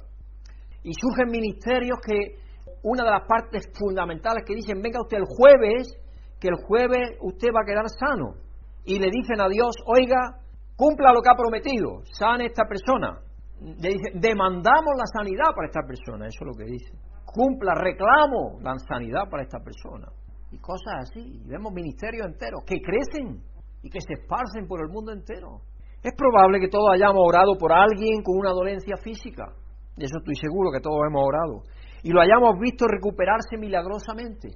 [0.82, 2.34] Y surgen ministerios que
[2.82, 5.94] una de las partes fundamentales que dicen, venga usted el jueves,
[6.40, 8.42] que el jueves usted va a quedar sano.
[8.84, 10.42] Y le dicen a Dios, oiga,
[10.74, 13.22] cumpla lo que ha prometido, sane esta persona.
[13.60, 16.90] Le dicen, demandamos la sanidad para esta persona, eso es lo que dice.
[17.24, 20.10] Cumpla, reclamo la sanidad para esta persona.
[20.52, 21.42] Y cosas así.
[21.46, 23.42] Vemos ministerios enteros que crecen
[23.82, 25.60] y que se esparcen por el mundo entero.
[26.02, 29.52] Es probable que todos hayamos orado por alguien con una dolencia física.
[29.96, 31.62] De eso estoy seguro que todos hemos orado.
[32.02, 34.48] Y lo hayamos visto recuperarse milagrosamente.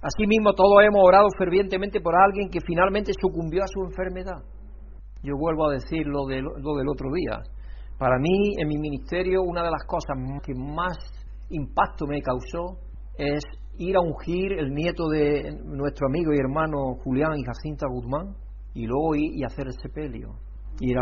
[0.00, 4.44] Asimismo, todos hemos orado fervientemente por alguien que finalmente sucumbió a su enfermedad.
[5.22, 7.40] Yo vuelvo a decir lo, de, lo del otro día.
[7.98, 10.98] Para mí, en mi ministerio, una de las cosas que más
[11.48, 12.78] impacto me causó
[13.16, 13.42] es
[13.78, 18.34] ir a ungir el nieto de nuestro amigo y hermano Julián y Jacinta Guzmán
[18.74, 20.36] y luego ir y hacer el sepelio
[20.80, 20.96] ir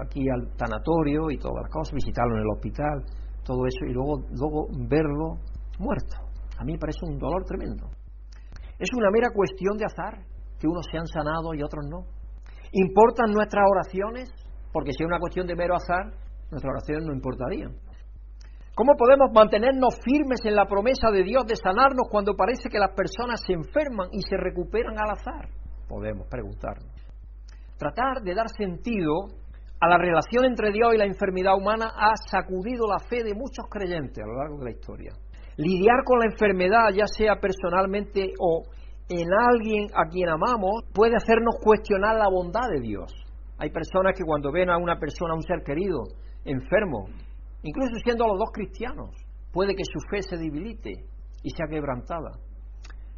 [0.00, 3.04] aquí al tanatorio y todas las cosas, visitarlo en el hospital,
[3.44, 5.36] todo eso, y luego, luego verlo
[5.78, 6.16] muerto.
[6.58, 7.90] A mí me parece un dolor tremendo.
[8.78, 10.24] Es una mera cuestión de azar
[10.58, 12.06] que unos se han sanado y otros no.
[12.72, 14.32] ¿Importan nuestras oraciones?
[14.72, 16.16] porque si es una cuestión de mero azar,
[16.50, 17.76] nuestras oraciones no importarían.
[18.74, 22.96] ¿Cómo podemos mantenernos firmes en la promesa de Dios de sanarnos cuando parece que las
[22.96, 25.50] personas se enferman y se recuperan al azar?
[25.86, 26.90] Podemos preguntarnos.
[27.76, 29.28] Tratar de dar sentido
[29.78, 33.66] a la relación entre Dios y la enfermedad humana ha sacudido la fe de muchos
[33.68, 35.12] creyentes a lo largo de la historia.
[35.58, 38.62] Lidiar con la enfermedad, ya sea personalmente o
[39.10, 43.12] en alguien a quien amamos, puede hacernos cuestionar la bondad de Dios.
[43.58, 46.04] Hay personas que cuando ven a una persona, a un ser querido,
[46.46, 47.08] enfermo,
[47.62, 49.10] incluso siendo los dos cristianos,
[49.52, 50.92] puede que su fe se debilite
[51.42, 52.30] y sea quebrantada.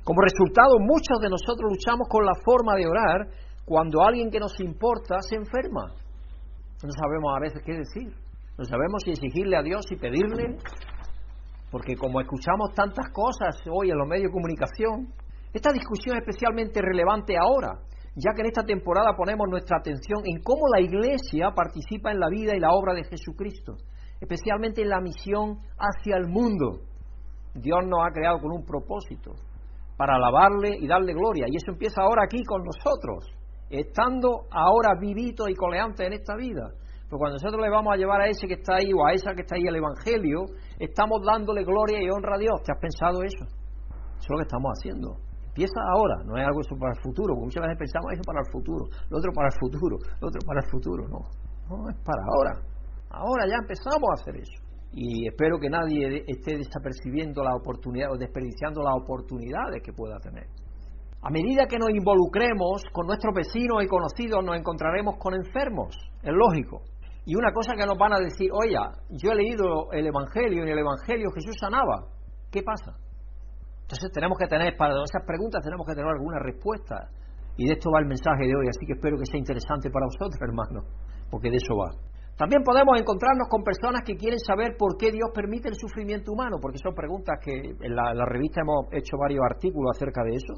[0.05, 3.29] Como resultado, muchos de nosotros luchamos con la forma de orar
[3.65, 5.95] cuando alguien que nos importa se enferma.
[6.83, 8.13] No sabemos a veces qué decir.
[8.59, 10.59] No sabemos si exigirle a Dios y pedirle.
[11.71, 15.09] Porque como escuchamos tantas cosas hoy en los medios de comunicación,
[15.53, 17.81] esta discusión es especialmente relevante ahora,
[18.15, 22.29] ya que en esta temporada ponemos nuestra atención en cómo la Iglesia participa en la
[22.29, 23.75] vida y la obra de Jesucristo,
[24.21, 26.81] especialmente en la misión hacia el mundo.
[27.55, 29.33] Dios nos ha creado con un propósito,
[29.97, 33.35] para alabarle y darle gloria, y eso empieza ahora aquí con nosotros
[33.71, 36.71] estando ahora vivito y coleante en esta vida.
[37.09, 39.35] Porque cuando nosotros le vamos a llevar a ese que está ahí o a esa
[39.35, 40.45] que está ahí el Evangelio,
[40.79, 42.63] estamos dándole gloria y honra a Dios.
[42.65, 43.45] ¿Te has pensado eso?
[43.45, 45.17] Eso es lo que estamos haciendo.
[45.49, 48.51] Empieza ahora, no es algo para el futuro, porque muchas veces pensamos eso para el
[48.51, 51.03] futuro, lo otro para el futuro, lo otro para el futuro.
[51.07, 51.21] No,
[51.71, 52.74] no es para ahora.
[53.15, 54.63] Ahora ya empezamos a hacer eso.
[54.93, 60.47] Y espero que nadie esté desapercibiendo la oportunidad o desperdiciando las oportunidades que pueda tener.
[61.23, 66.33] A medida que nos involucremos con nuestros vecinos y conocidos, nos encontraremos con enfermos, es
[66.33, 66.83] lógico.
[67.25, 68.77] Y una cosa que nos van a decir, oye,
[69.09, 72.07] yo he leído el Evangelio y en el Evangelio Jesús sanaba.
[72.53, 72.93] ¿Qué pasa?
[73.83, 77.09] Entonces tenemos que tener, para esas preguntas tenemos que tener alguna respuesta.
[77.57, 80.07] Y de esto va el mensaje de hoy, así que espero que sea interesante para
[80.07, 80.85] vosotros, hermanos,
[81.31, 81.91] porque de eso va.
[82.37, 86.59] También podemos encontrarnos con personas que quieren saber por qué Dios permite el sufrimiento humano,
[86.61, 90.55] porque son preguntas que en la, revista hemos hecho varios artículos acerca de eso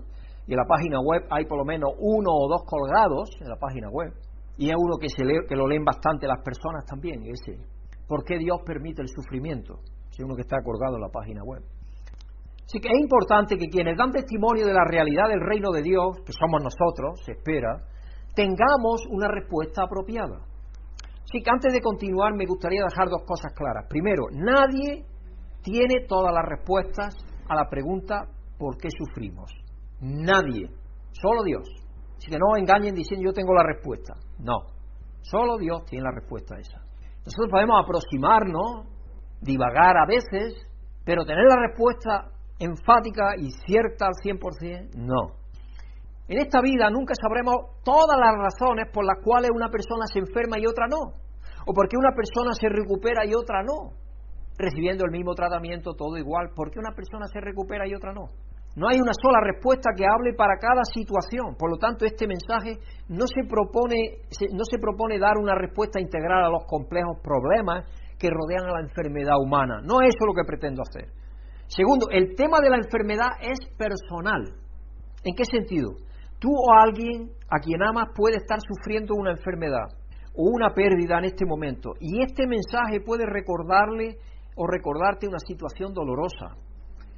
[0.47, 3.57] y en la página web hay por lo menos uno o dos colgados en la
[3.57, 4.11] página web.
[4.57, 7.61] Y es uno que, se lee, que lo leen bastante las personas también, ese.
[8.09, 9.81] ¿Por qué Dios permite el sufrimiento?
[10.11, 11.63] Es uno que está colgado en la página web.
[12.65, 16.23] Así que es importante que quienes dan testimonio de la realidad del reino de Dios,
[16.25, 17.85] que somos nosotros, se espera,
[18.35, 20.56] tengamos una respuesta apropiada.
[21.37, 23.85] Así que antes de continuar me gustaría dejar dos cosas claras.
[23.91, 25.05] Primero, nadie
[25.61, 27.15] tiene todas las respuestas
[27.47, 28.25] a la pregunta
[28.59, 29.53] ¿por qué sufrimos?
[30.01, 30.71] Nadie,
[31.13, 31.69] solo Dios.
[32.17, 34.15] Así que no engañen diciendo yo tengo la respuesta.
[34.39, 34.61] No,
[35.21, 36.79] solo Dios tiene la respuesta a esa.
[37.27, 38.87] Nosotros podemos aproximarnos,
[39.43, 40.55] divagar a veces,
[41.05, 45.37] pero tener la respuesta enfática y cierta al 100%, no.
[46.29, 50.59] En esta vida nunca sabremos todas las razones por las cuales una persona se enferma
[50.59, 51.26] y otra no.
[51.67, 53.91] O por qué una persona se recupera y otra no.
[54.57, 56.51] Recibiendo el mismo tratamiento, todo igual.
[56.55, 58.31] ¿Por qué una persona se recupera y otra no?
[58.77, 61.57] No hay una sola respuesta que hable para cada situación.
[61.59, 66.45] Por lo tanto, este mensaje no se propone, no se propone dar una respuesta integral
[66.45, 67.85] a los complejos problemas
[68.19, 69.81] que rodean a la enfermedad humana.
[69.83, 71.11] No es eso lo que pretendo hacer.
[71.67, 74.55] Segundo, el tema de la enfermedad es personal.
[75.25, 75.91] ¿En qué sentido?
[76.39, 79.89] Tú o alguien a quien amas puede estar sufriendo una enfermedad
[80.37, 84.19] o una pérdida en este momento y este mensaje puede recordarle
[84.57, 86.57] o recordarte una situación dolorosa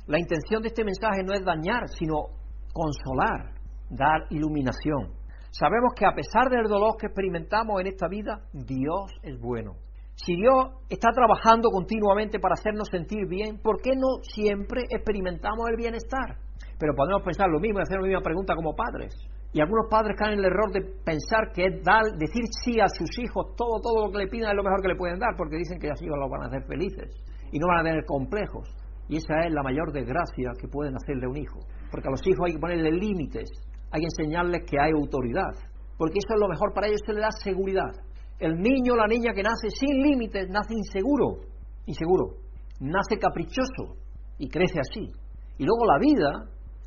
[0.08, 2.32] la intención de este mensaje no es dañar, sino
[2.72, 3.52] consolar,
[3.90, 5.12] dar iluminación.
[5.50, 9.74] Sabemos que a pesar del dolor que experimentamos en esta vida, Dios es bueno.
[10.14, 15.76] Si Dios está trabajando continuamente para hacernos sentir bien, ¿por qué no siempre experimentamos el
[15.76, 16.38] bienestar?
[16.78, 19.14] Pero podemos pensar lo mismo y hacer la misma pregunta como padres.
[19.52, 22.88] Y algunos padres caen en el error de pensar que es dar, decir sí a
[22.88, 25.34] sus hijos, todo, todo lo que le pidan es lo mejor que le pueden dar,
[25.36, 27.08] porque dicen que así los van a hacer felices
[27.50, 28.68] y no van a tener complejos.
[29.08, 31.60] Y esa es la mayor desgracia que pueden hacerle a un hijo.
[31.90, 33.48] Porque a los hijos hay que ponerle límites,
[33.90, 35.56] hay que enseñarles que hay autoridad.
[35.96, 37.90] Porque eso es lo mejor para ellos, se le da seguridad.
[38.38, 41.40] El niño o la niña que nace sin límites nace inseguro,
[41.86, 42.36] inseguro,
[42.80, 43.96] nace caprichoso
[44.38, 45.10] y crece así.
[45.56, 46.30] Y luego la vida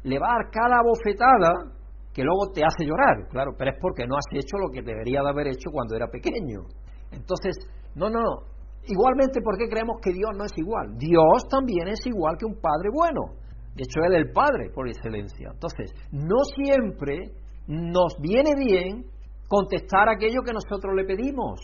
[0.03, 1.80] le va a dar cada bofetada
[2.13, 5.21] que luego te hace llorar, claro, pero es porque no has hecho lo que debería
[5.21, 6.67] de haber hecho cuando era pequeño.
[7.11, 7.55] Entonces,
[7.95, 8.51] no, no, no,
[8.87, 10.97] Igualmente, ¿por qué creemos que Dios no es igual?
[10.97, 13.37] Dios también es igual que un Padre bueno.
[13.75, 15.49] De hecho, Él es el Padre por excelencia.
[15.53, 17.31] Entonces, no siempre
[17.67, 19.05] nos viene bien
[19.47, 21.59] contestar aquello que nosotros le pedimos.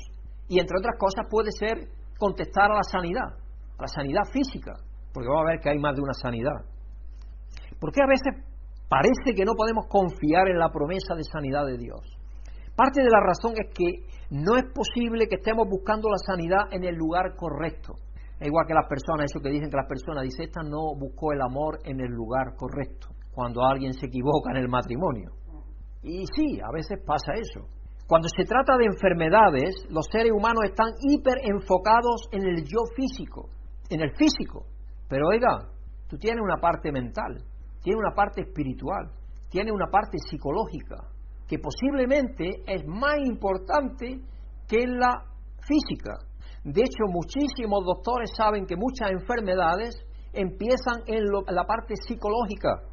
[0.47, 1.89] Y entre otras cosas puede ser
[2.19, 3.33] contestar a la sanidad,
[3.77, 4.73] a la sanidad física,
[5.13, 6.65] porque vamos a ver que hay más de una sanidad.
[7.79, 8.45] Porque a veces
[8.89, 12.01] parece que no podemos confiar en la promesa de sanidad de Dios.
[12.75, 16.83] Parte de la razón es que No es posible que estemos buscando la sanidad en
[16.83, 17.93] el lugar correcto.
[18.41, 21.41] Igual que las personas, eso que dicen que las personas, dice, esta no buscó el
[21.41, 25.31] amor en el lugar correcto, cuando alguien se equivoca en el matrimonio.
[26.03, 27.67] Y sí, a veces pasa eso.
[28.05, 33.49] Cuando se trata de enfermedades, los seres humanos están hiper enfocados en el yo físico,
[33.89, 34.65] en el físico.
[35.09, 35.71] Pero oiga,
[36.07, 37.43] tú tienes una parte mental,
[37.82, 39.11] tienes una parte espiritual,
[39.49, 40.95] tienes una parte psicológica,
[41.47, 44.19] que posiblemente es más importante
[44.67, 45.23] que la
[45.65, 46.19] física.
[46.63, 49.95] De hecho, muchísimos doctores saben que muchas enfermedades
[50.34, 52.84] empiezan en, la parte psicológica.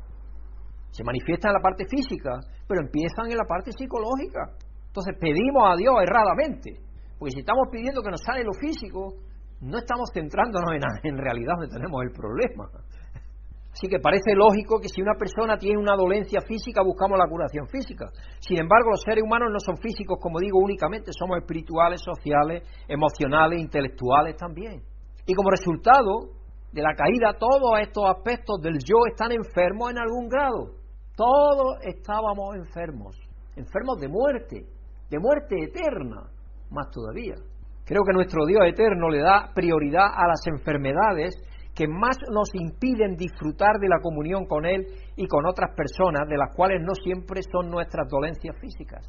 [0.91, 4.55] Se manifiestan en la parte física, pero empiezan en la parte psicológica.
[4.87, 6.79] Entonces pedimos a Dios erradamente,
[7.19, 9.15] porque si estamos pidiendo que nos sale lo físico,
[9.61, 12.71] no estamos centrándonos en, en realidad donde tenemos el problema.
[13.75, 17.67] Así que parece lógico que si una persona tiene una dolencia física, buscamos la curación
[17.67, 18.07] física.
[18.39, 23.61] Sin embargo, los seres humanos no son físicos, como digo, únicamente, somos espirituales, sociales, emocionales,
[23.61, 24.81] intelectuales también.
[25.27, 26.39] Y como resultado
[26.71, 30.79] de la caída, todos estos aspectos del yo están enfermos en algún grado.
[31.17, 33.17] Todos estábamos enfermos,
[33.57, 34.67] enfermos de muerte,
[35.11, 36.31] de muerte eterna,
[36.71, 37.35] más todavía.
[37.85, 41.35] Creo que nuestro Dios eterno le da prioridad a las enfermedades
[41.75, 46.37] que más nos impiden disfrutar de la comunión con Él y con otras personas, de
[46.37, 49.05] las cuales no siempre son nuestras dolencias físicas.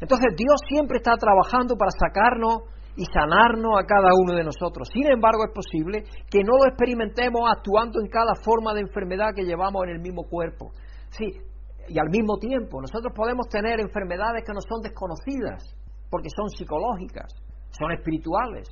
[0.00, 2.64] Entonces Dios siempre está trabajando para sacarnos
[2.96, 4.88] y sanarnos a cada uno de nosotros.
[4.92, 9.44] Sin embargo, es posible que no lo experimentemos actuando en cada forma de enfermedad que
[9.44, 10.72] llevamos en el mismo cuerpo.
[11.10, 11.28] Sí,
[11.88, 15.62] y al mismo tiempo, nosotros podemos tener enfermedades que no son desconocidas,
[16.10, 17.32] porque son psicológicas,
[17.70, 18.68] son espirituales,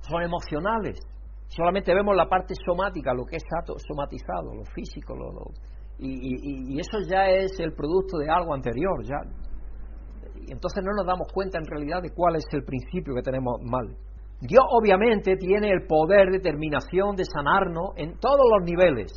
[0.00, 0.98] son emocionales,
[1.56, 3.44] solamente vemos la parte somática, lo que es
[3.86, 5.52] somatizado, lo físico, lo,
[5.98, 9.20] y, eso ya es el producto de algo anterior, ya.
[10.34, 13.60] Y entonces no nos damos cuenta en realidad de cuál es el principio que tenemos
[13.62, 13.94] mal.
[14.40, 19.12] Dios obviamente tiene el poder, de determinación de sanarnos en todos los niveles.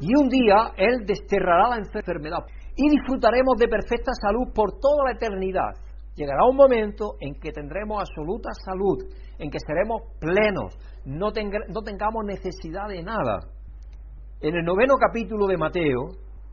[0.00, 5.12] Y un día Él desterrará la enfermedad y disfrutaremos de perfecta salud por toda la
[5.12, 5.74] eternidad.
[6.14, 9.04] Llegará un momento en que tendremos absoluta salud,
[9.38, 10.74] en que seremos plenos,
[11.08, 13.38] no, tengamos necesidad de nada.
[14.40, 16.08] En el noveno capítulo de Mateo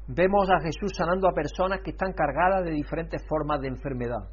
[0.08, 4.32] vemos a Jesús sanando a personas que están cargadas de diferentes formas de enfermedad.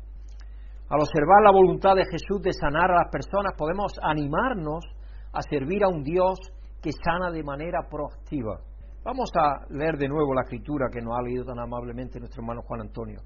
[0.89, 4.85] Al observar la voluntad de Jesús de sanar a las personas, podemos animarnos
[5.33, 6.39] a servir a un Dios
[6.81, 8.61] que sana de manera proactiva.
[9.05, 12.63] Vamos a leer de nuevo la escritura que nos ha leído tan amablemente nuestro hermano
[12.63, 13.19] Juan Antonio.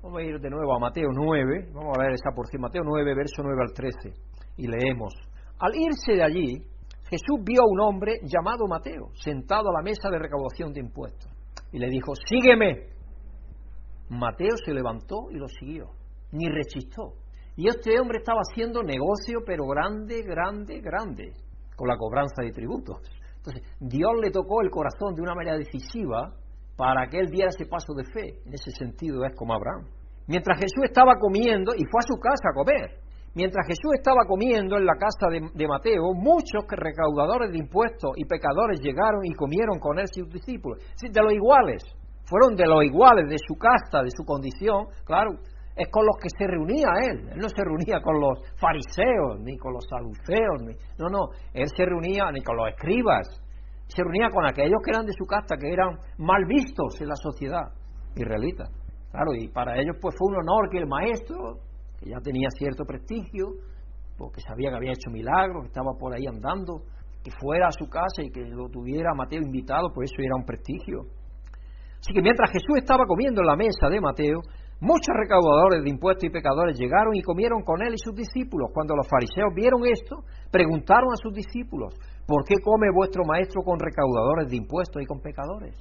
[0.00, 3.14] Vamos a ir de nuevo a Mateo 9, vamos a ver esa porción, Mateo 9,
[3.14, 4.12] verso 9 al 13,
[4.58, 5.12] y leemos.
[5.64, 6.62] Al irse de allí,
[7.08, 11.32] Jesús vio a un hombre llamado Mateo, sentado a la mesa de recaudación de impuestos,
[11.72, 12.90] y le dijo, sígueme.
[14.10, 15.86] Mateo se levantó y lo siguió,
[16.32, 17.14] ni rechistó.
[17.56, 21.32] Y este hombre estaba haciendo negocio, pero grande, grande, grande,
[21.76, 22.98] con la cobranza de tributos.
[23.38, 26.34] Entonces, Dios le tocó el corazón de una manera decisiva
[26.76, 28.42] para que él diera ese paso de fe.
[28.44, 29.88] En ese sentido es como Abraham.
[30.26, 33.03] Mientras Jesús estaba comiendo, y fue a su casa a comer,
[33.34, 38.80] mientras Jesús estaba comiendo en la casa de, Mateo, muchos recaudadores de impuestos y pecadores
[38.80, 40.78] llegaron y comieron con él sus discípulos.
[41.00, 41.82] de los iguales,
[42.24, 45.32] fueron de los iguales, de su casta, de su condición, claro,
[45.76, 47.28] es con los que se reunía él.
[47.32, 51.66] Él no se reunía con los fariseos, ni con los saduceos, ni, no, no, él
[51.76, 53.26] se reunía ni con los escribas,
[53.88, 57.16] se reunía con aquellos que eran de su casta, que eran mal vistos en la
[57.16, 57.66] sociedad
[58.14, 58.64] israelita.
[59.10, 61.58] Claro, y para ellos pues fue un honor que el maestro,
[62.10, 63.54] ya tenía cierto prestigio,
[64.16, 66.82] porque sabía que había hecho milagros, que estaba por ahí andando,
[67.22, 70.44] que fuera a su casa y que lo tuviera Mateo invitado, pues eso era un
[70.44, 71.08] prestigio.
[71.98, 74.40] Así que mientras Jesús estaba comiendo en la mesa de Mateo,
[74.80, 78.68] muchos recaudadores de impuestos y pecadores llegaron y comieron con él y sus discípulos.
[78.74, 80.16] Cuando los fariseos vieron esto,
[80.52, 81.94] preguntaron a sus discípulos,
[82.26, 85.74] ¿por qué come vuestro maestro con recaudadores de impuestos y con pecadores?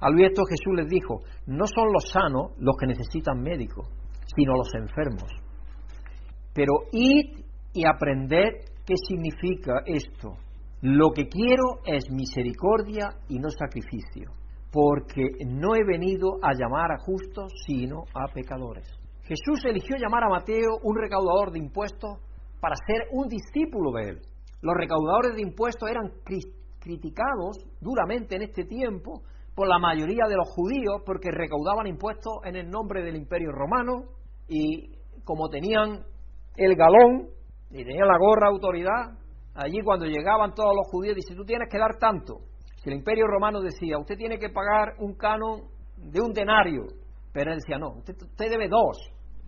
[0.00, 3.86] Al oír esto Jesús les dijo, no son los sanos los que necesitan médicos,
[4.34, 5.28] sino los enfermos.
[6.54, 10.36] Pero id y aprended qué significa esto.
[10.82, 14.32] Lo que quiero es misericordia y no sacrificio,
[14.72, 18.88] porque no he venido a llamar a justos, sino a pecadores.
[19.22, 22.18] Jesús eligió llamar a Mateo un recaudador de impuestos
[22.60, 24.20] para ser un discípulo de él.
[24.62, 26.10] Los recaudadores de impuestos eran
[26.80, 29.22] criticados duramente en este tiempo
[29.54, 34.04] por la mayoría de los judíos porque recaudaban impuestos en el nombre del imperio romano
[34.48, 36.04] y como tenían
[36.56, 37.28] el galón
[37.70, 39.16] y tenían la gorra autoridad,
[39.54, 42.40] allí cuando llegaban todos los judíos, dice, tú tienes que dar tanto.
[42.82, 45.62] Si el imperio romano decía, usted tiene que pagar un canon
[45.96, 46.84] de un denario,
[47.32, 48.98] pero él decía, no, usted, usted debe dos.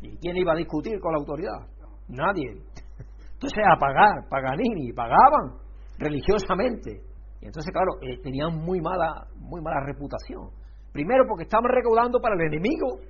[0.02, 1.66] ¿Y quién iba a discutir con la autoridad?
[2.08, 2.50] Nadie.
[3.34, 5.58] Entonces a pagar, Paganini, pagaban
[5.98, 7.00] religiosamente.
[7.40, 10.50] Y entonces, claro, eh, tenían muy mala, muy mala reputación.
[10.92, 13.00] Primero porque estaban recaudando para el enemigo,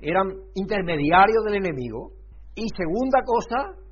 [0.00, 2.12] eran intermediarios del enemigo.
[2.54, 3.82] Y segunda cosa,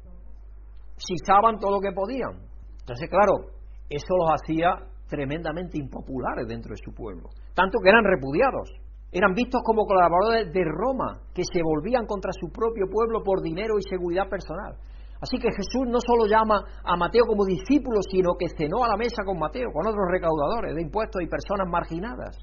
[0.96, 2.46] sisaban todo lo que podían.
[2.80, 3.50] Entonces, claro,
[3.88, 4.74] eso los hacía
[5.08, 7.28] tremendamente impopulares dentro de su pueblo.
[7.54, 8.70] Tanto que eran repudiados.
[9.12, 13.74] Eran vistos como colaboradores de Roma, que se volvían contra su propio pueblo por dinero
[13.78, 14.76] y seguridad personal.
[15.20, 18.96] Así que Jesús no solo llama a Mateo como discípulo, sino que cenó a la
[18.96, 22.38] mesa con Mateo, con otros recaudadores de impuestos y personas marginadas.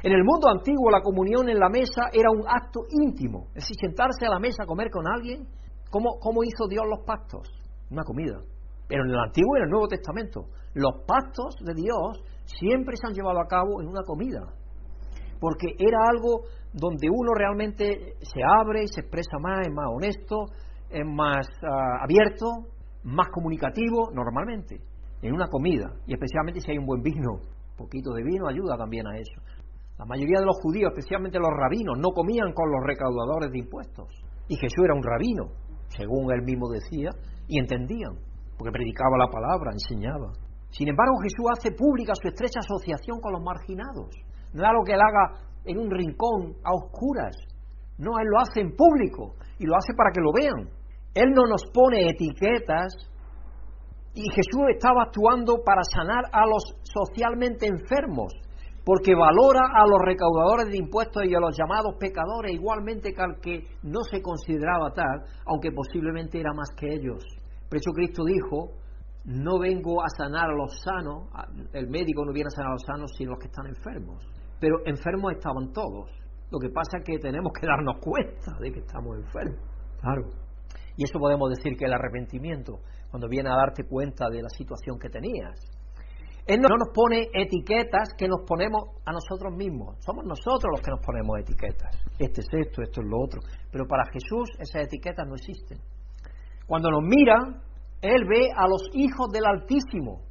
[0.00, 3.76] En el mundo antiguo la comunión en la mesa era un acto íntimo, es decir,
[3.80, 5.48] sentarse a la mesa a comer con alguien,
[5.90, 7.48] ¿cómo, cómo hizo Dios los pactos?
[7.90, 8.38] Una comida.
[8.86, 13.08] Pero en el Antiguo y en el Nuevo Testamento, los pactos de Dios siempre se
[13.08, 14.40] han llevado a cabo en una comida,
[15.40, 16.42] porque era algo
[16.72, 20.44] donde uno realmente se abre y se expresa más, es más honesto,
[20.90, 22.46] es más ah, abierto,
[23.02, 24.80] más comunicativo normalmente,
[25.22, 28.76] en una comida, y especialmente si hay un buen vino, un poquito de vino ayuda
[28.76, 29.57] también a eso.
[29.98, 34.08] La mayoría de los judíos, especialmente los rabinos, no comían con los recaudadores de impuestos,
[34.46, 35.50] y Jesús era un rabino,
[35.88, 37.10] según él mismo decía,
[37.48, 38.14] y entendían,
[38.56, 40.32] porque predicaba la palabra, enseñaba.
[40.70, 44.14] Sin embargo, Jesús hace pública su estrecha asociación con los marginados.
[44.52, 47.34] No es algo que él haga en un rincón a oscuras.
[47.98, 50.70] No, él lo hace en público y lo hace para que lo vean.
[51.14, 52.94] Él no nos pone etiquetas
[54.14, 58.32] y Jesús estaba actuando para sanar a los socialmente enfermos,
[58.88, 63.38] porque valora a los recaudadores de impuestos y a los llamados pecadores igualmente que al
[63.38, 67.22] que no se consideraba tal, aunque posiblemente era más que ellos.
[67.68, 68.70] Por eso Cristo dijo,
[69.26, 71.28] no vengo a sanar a los sanos,
[71.74, 74.24] el médico no viene a sanar a los sanos, sino a los que están enfermos.
[74.58, 76.08] Pero enfermos estaban todos.
[76.50, 79.68] Lo que pasa es que tenemos que darnos cuenta de que estamos enfermos.
[80.00, 80.30] Claro.
[80.96, 82.80] Y eso podemos decir que el arrepentimiento,
[83.10, 85.77] cuando viene a darte cuenta de la situación que tenías.
[86.48, 89.96] Él no nos pone etiquetas que nos ponemos a nosotros mismos.
[90.00, 91.94] Somos nosotros los que nos ponemos etiquetas.
[92.18, 93.40] Este es esto, esto es lo otro.
[93.70, 95.76] Pero para Jesús esas etiquetas no existen.
[96.66, 97.36] Cuando nos mira,
[98.00, 100.22] Él ve a los hijos del Altísimo.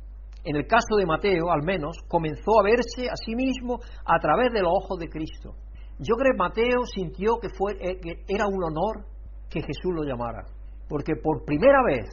[0.44, 4.52] En el caso de Mateo, al menos, comenzó a verse a sí mismo a través
[4.52, 5.54] de los ojos de Cristo.
[6.00, 9.06] Yo creo que Mateo sintió que, fue, eh, que era un honor
[9.52, 10.46] que Jesús lo llamara,
[10.90, 12.10] porque por primera vez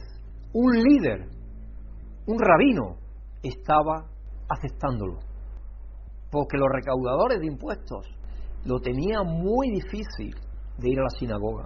[0.53, 1.27] un líder,
[2.27, 3.04] un rabino,
[3.47, 4.07] estaba
[4.49, 5.19] aceptándolo,
[6.31, 8.07] porque los recaudadores de impuestos
[8.65, 10.35] lo tenían muy difícil
[10.77, 11.65] de ir a la sinagoga.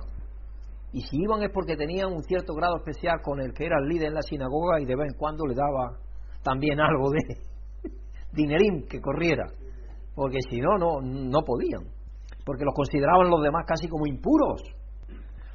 [0.91, 3.88] Y si iban es porque tenían un cierto grado especial con el que era el
[3.88, 5.99] líder en la sinagoga y de vez en cuando le daba
[6.43, 7.19] también algo de
[8.32, 9.45] dinerín que corriera,
[10.15, 11.84] porque si no, no, no podían,
[12.45, 14.61] porque los consideraban los demás casi como impuros.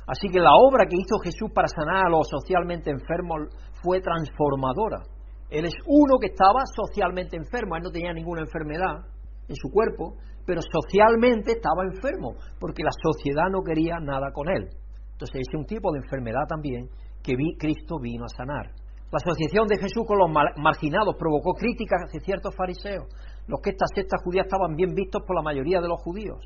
[0.06, 3.48] Así que la obra que hizo Jesús para sanar a los socialmente enfermos
[3.82, 5.02] fue transformadora.
[5.50, 9.06] Él es uno que estaba socialmente enfermo, él no tenía ninguna enfermedad
[9.48, 10.16] en su cuerpo,
[10.46, 14.68] pero socialmente estaba enfermo, porque la sociedad no quería nada con él.
[15.12, 16.88] Entonces es un tipo de enfermedad también
[17.22, 18.72] que Cristo vino a sanar.
[19.10, 23.06] La asociación de Jesús con los marginados provocó críticas hacia ciertos fariseos,
[23.46, 26.40] los que estas sectas judías estaban bien vistos por la mayoría de los judíos.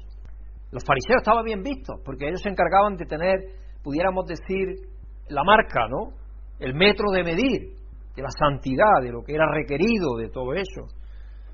[0.71, 3.39] Los fariseos estaban bien vistos, porque ellos se encargaban de tener,
[3.83, 4.85] pudiéramos decir,
[5.29, 6.13] la marca, ¿no?
[6.59, 7.78] El metro de medir
[8.19, 10.91] de la santidad, de lo que era requerido de todo eso.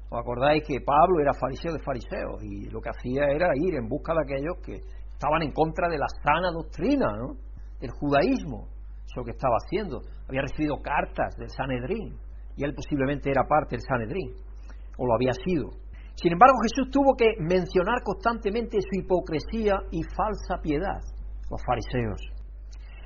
[0.09, 3.87] ¿Os acordáis que Pablo era fariseo de fariseos y lo que hacía era ir en
[3.87, 4.81] busca de aquellos que
[5.13, 7.37] estaban en contra de la sana doctrina, ¿no?
[7.81, 8.69] Del judaísmo.
[9.05, 10.01] Eso que estaba haciendo.
[10.27, 12.17] Había recibido cartas del Sanedrín
[12.57, 14.33] y él posiblemente era parte del Sanedrín,
[14.97, 15.69] o lo había sido.
[16.15, 21.03] Sin embargo, Jesús tuvo que mencionar constantemente su hipocresía y falsa piedad,
[21.51, 22.34] los fariseos.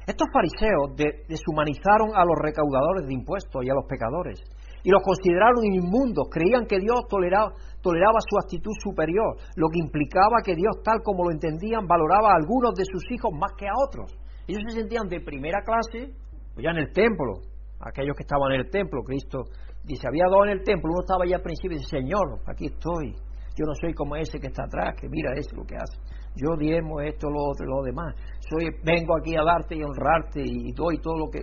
[0.08, 4.40] Estos fariseos deshumanizaron a los recaudadores de impuestos y a los pecadores
[4.82, 7.52] y los consideraron inmundos, creían que Dios toleraba,
[7.82, 12.36] toleraba su actitud superior, lo que implicaba que Dios, tal como lo entendían, valoraba a
[12.40, 14.16] algunos de sus hijos más que a otros.
[14.46, 16.14] Ellos se sentían de primera clase,
[16.54, 17.42] pues ya en el templo,
[17.80, 19.44] aquellos que estaban en el templo, Cristo
[19.88, 22.66] Dice, había dos en el templo, uno estaba allá al principio y dice, Señor, aquí
[22.66, 23.16] estoy.
[23.56, 25.96] Yo no soy como ese que está atrás, que mira eso lo que hace.
[26.40, 28.14] Yo diemo esto, lo otro lo demás.
[28.38, 31.40] Soy, vengo aquí a darte y honrarte y doy todo lo que...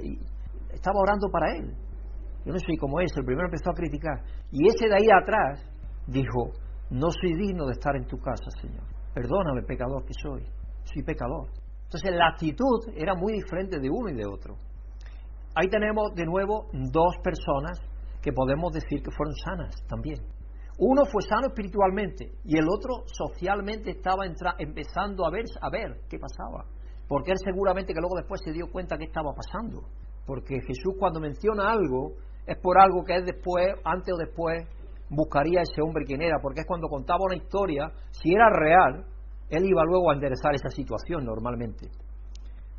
[0.73, 1.75] estaba orando para él.
[2.45, 3.19] Yo no soy como ese.
[3.19, 4.23] El primero empezó a criticar.
[4.51, 5.59] Y ese de ahí atrás
[6.07, 6.51] dijo,
[6.89, 8.83] no soy digno de estar en tu casa, Señor.
[9.13, 10.43] Perdóname, pecador que soy.
[10.83, 11.49] Soy pecador.
[11.83, 14.55] Entonces la actitud era muy diferente de uno y de otro.
[15.55, 17.79] Ahí tenemos de nuevo dos personas
[18.21, 20.19] que podemos decir que fueron sanas también.
[20.77, 24.25] Uno fue sano espiritualmente y el otro socialmente estaba
[24.57, 26.65] empezando a ver, a ver qué pasaba.
[27.07, 29.83] porque él seguramente que luego después se dio cuenta que estaba pasando,
[30.25, 32.13] porque Jesús cuando menciona algo
[32.47, 34.67] es por algo que él después, antes o después,
[35.09, 39.05] buscaría a ese hombre quién era, porque es cuando contaba una historia, si era real,
[39.49, 41.89] él iba luego a enderezar esa situación normalmente.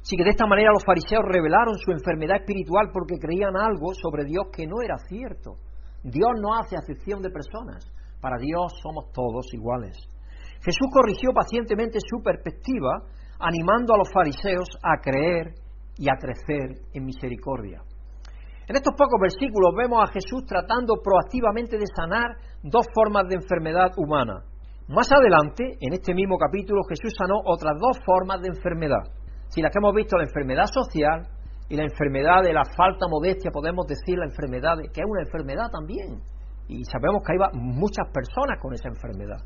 [0.02, 4.24] Así que de esta manera los fariseos revelaron su enfermedad espiritual porque creían algo sobre
[4.24, 5.58] Dios que no era cierto.
[6.06, 7.84] Dios no hace acepción de personas.
[8.20, 9.98] Para Dios somos todos iguales.
[10.62, 13.02] Jesús corrigió pacientemente su perspectiva,
[13.40, 15.54] animando a los fariseos a creer
[15.98, 17.82] y a crecer en misericordia.
[18.68, 23.90] En estos pocos versículos vemos a Jesús tratando proactivamente de sanar dos formas de enfermedad
[23.96, 24.44] humana.
[24.88, 29.10] Más adelante, en este mismo capítulo, Jesús sanó otras dos formas de enfermedad.
[29.48, 31.26] Si las que hemos visto, la enfermedad social
[31.68, 35.22] y la enfermedad de la falta modestia, podemos decir la enfermedad, de, que es una
[35.22, 36.22] enfermedad también.
[36.68, 39.38] Y sabemos que hay muchas personas con esa enfermedad.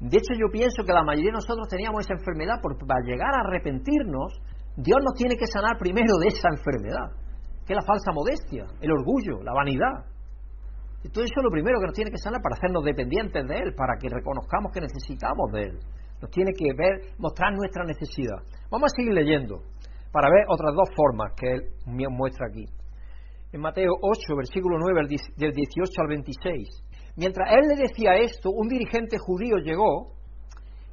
[0.00, 3.30] De hecho, yo pienso que la mayoría de nosotros teníamos esa enfermedad, porque para llegar
[3.34, 4.42] a arrepentirnos,
[4.76, 7.14] Dios nos tiene que sanar primero de esa enfermedad,
[7.66, 10.10] que es la falsa modestia, el orgullo, la vanidad.
[11.04, 13.54] Y todo eso es lo primero que nos tiene que sanar para hacernos dependientes de
[13.54, 15.78] Él, para que reconozcamos que necesitamos de Él.
[16.20, 18.42] Nos tiene que ver, mostrar nuestra necesidad.
[18.70, 19.62] Vamos a seguir leyendo
[20.12, 22.66] para ver otras dos formas que Él muestra aquí.
[23.52, 26.68] En Mateo 8, versículo 9, del 18 al 26.
[27.16, 30.12] Mientras Él le decía esto, un dirigente judío llegó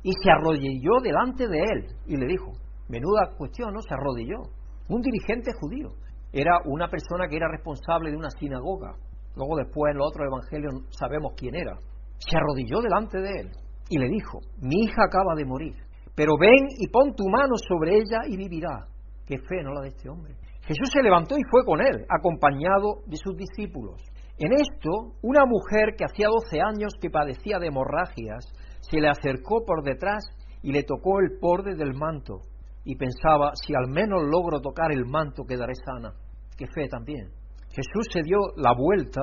[0.03, 2.51] y se arrodilló delante de Él y le dijo,
[2.87, 3.81] menuda cuestión, ¿no?
[3.81, 4.41] Se arrodilló.
[4.89, 5.89] Un dirigente judío.
[6.33, 8.95] Era una persona que era responsable de una sinagoga
[9.35, 11.77] Luego después en los otros evangelios sabemos quién era.
[12.17, 13.49] Se arrodilló delante de él
[13.89, 15.75] y le dijo, mi hija acaba de morir,
[16.13, 18.85] pero ven y pon tu mano sobre ella y vivirá.
[19.29, 20.33] Qué fe, ¿no la de este hombre?
[20.61, 24.01] Jesús se levantó y fue con él, acompañado de sus discípulos.
[24.39, 28.43] En esto, una mujer que hacía doce años que padecía de hemorragias,
[28.81, 30.25] se le acercó por detrás
[30.63, 32.41] y le tocó el borde del manto.
[32.83, 36.11] Y pensaba, si al menos logro tocar el manto, quedaré sana.
[36.57, 37.29] Qué fe también.
[37.69, 39.21] Jesús se dio la vuelta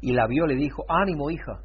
[0.00, 1.60] y la vio, le dijo, ánimo hija,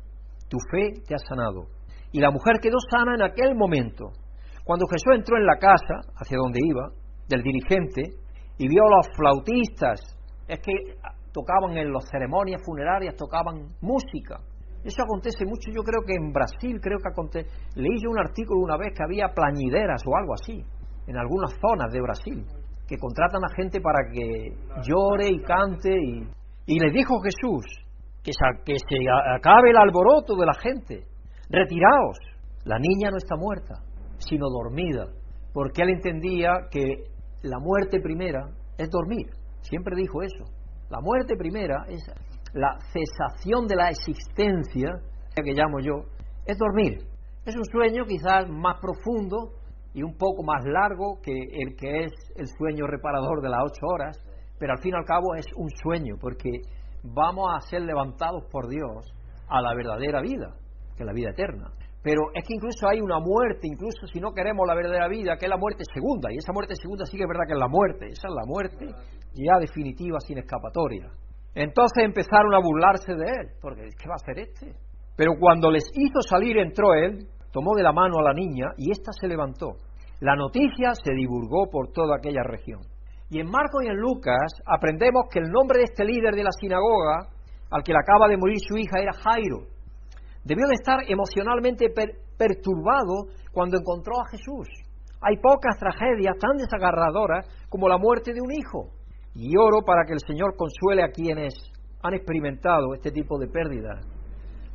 [0.50, 1.68] tu fe te ha sanado.
[2.12, 4.12] Y la mujer quedó sana en aquel momento.
[4.66, 6.92] Cuando Jesús entró en la casa, hacia donde iba,
[7.28, 8.04] del dirigente,
[8.58, 10.00] y vio a los flautistas,
[10.48, 10.74] es que
[11.32, 14.38] tocaban en las ceremonias funerarias, tocaban música.
[14.84, 17.50] Eso acontece mucho, yo creo que en Brasil, creo que acontece.
[17.76, 20.64] Leí yo un artículo una vez que había plañideras o algo así,
[21.08, 22.46] en algunas zonas de Brasil
[22.88, 24.54] que contratan a gente para que
[24.88, 25.92] llore y cante.
[25.92, 26.24] Y,
[26.66, 27.66] y le dijo Jesús
[28.24, 28.98] que se, que se
[29.36, 31.04] acabe el alboroto de la gente.
[31.50, 32.18] Retiraos.
[32.64, 33.76] La niña no está muerta,
[34.18, 35.06] sino dormida.
[35.54, 37.04] Porque él entendía que
[37.42, 39.28] la muerte primera es dormir.
[39.62, 40.46] Siempre dijo eso.
[40.90, 42.02] La muerte primera es
[42.54, 44.90] la cesación de la existencia,
[45.36, 46.06] que llamo yo,
[46.46, 47.00] es dormir.
[47.46, 49.54] Es un sueño quizás más profundo,
[49.98, 53.88] y un poco más largo que el que es el sueño reparador de las ocho
[53.88, 54.22] horas,
[54.60, 56.52] pero al fin y al cabo es un sueño, porque
[57.02, 59.12] vamos a ser levantados por Dios
[59.50, 60.54] a la verdadera vida,
[60.96, 61.72] que es la vida eterna.
[62.08, 65.46] Pero es que incluso hay una muerte, incluso si no queremos la verdadera vida, que
[65.46, 67.68] es la muerte segunda, y esa muerte segunda sí que es verdad que es la
[67.68, 68.88] muerte, esa es la muerte
[69.36, 71.12] ya definitiva, sin escapatoria.
[71.54, 74.72] Entonces empezaron a burlarse de él, porque ¿qué va a hacer este?
[75.18, 78.90] Pero cuando les hizo salir, entró él, tomó de la mano a la niña y
[78.90, 79.76] ésta se levantó.
[80.22, 82.80] La noticia se divulgó por toda aquella región.
[83.30, 86.54] Y en Marcos y en Lucas aprendemos que el nombre de este líder de la
[86.58, 87.28] sinagoga,
[87.70, 89.76] al que le acaba de morir su hija, era Jairo.
[90.48, 91.94] Debió de estar emocionalmente
[92.38, 94.66] perturbado cuando encontró a Jesús.
[95.20, 98.94] Hay pocas tragedias tan desagarradoras como la muerte de un hijo.
[99.36, 101.54] Y oro para que el Señor consuele a quienes
[102.02, 104.08] han experimentado este tipo de pérdidas.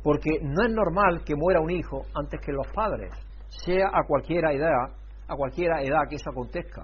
[0.03, 3.09] Porque no es normal que muera un hijo antes que los padres,
[3.49, 4.93] sea a cualquier edad
[5.27, 6.83] a cualquier edad que eso acontezca.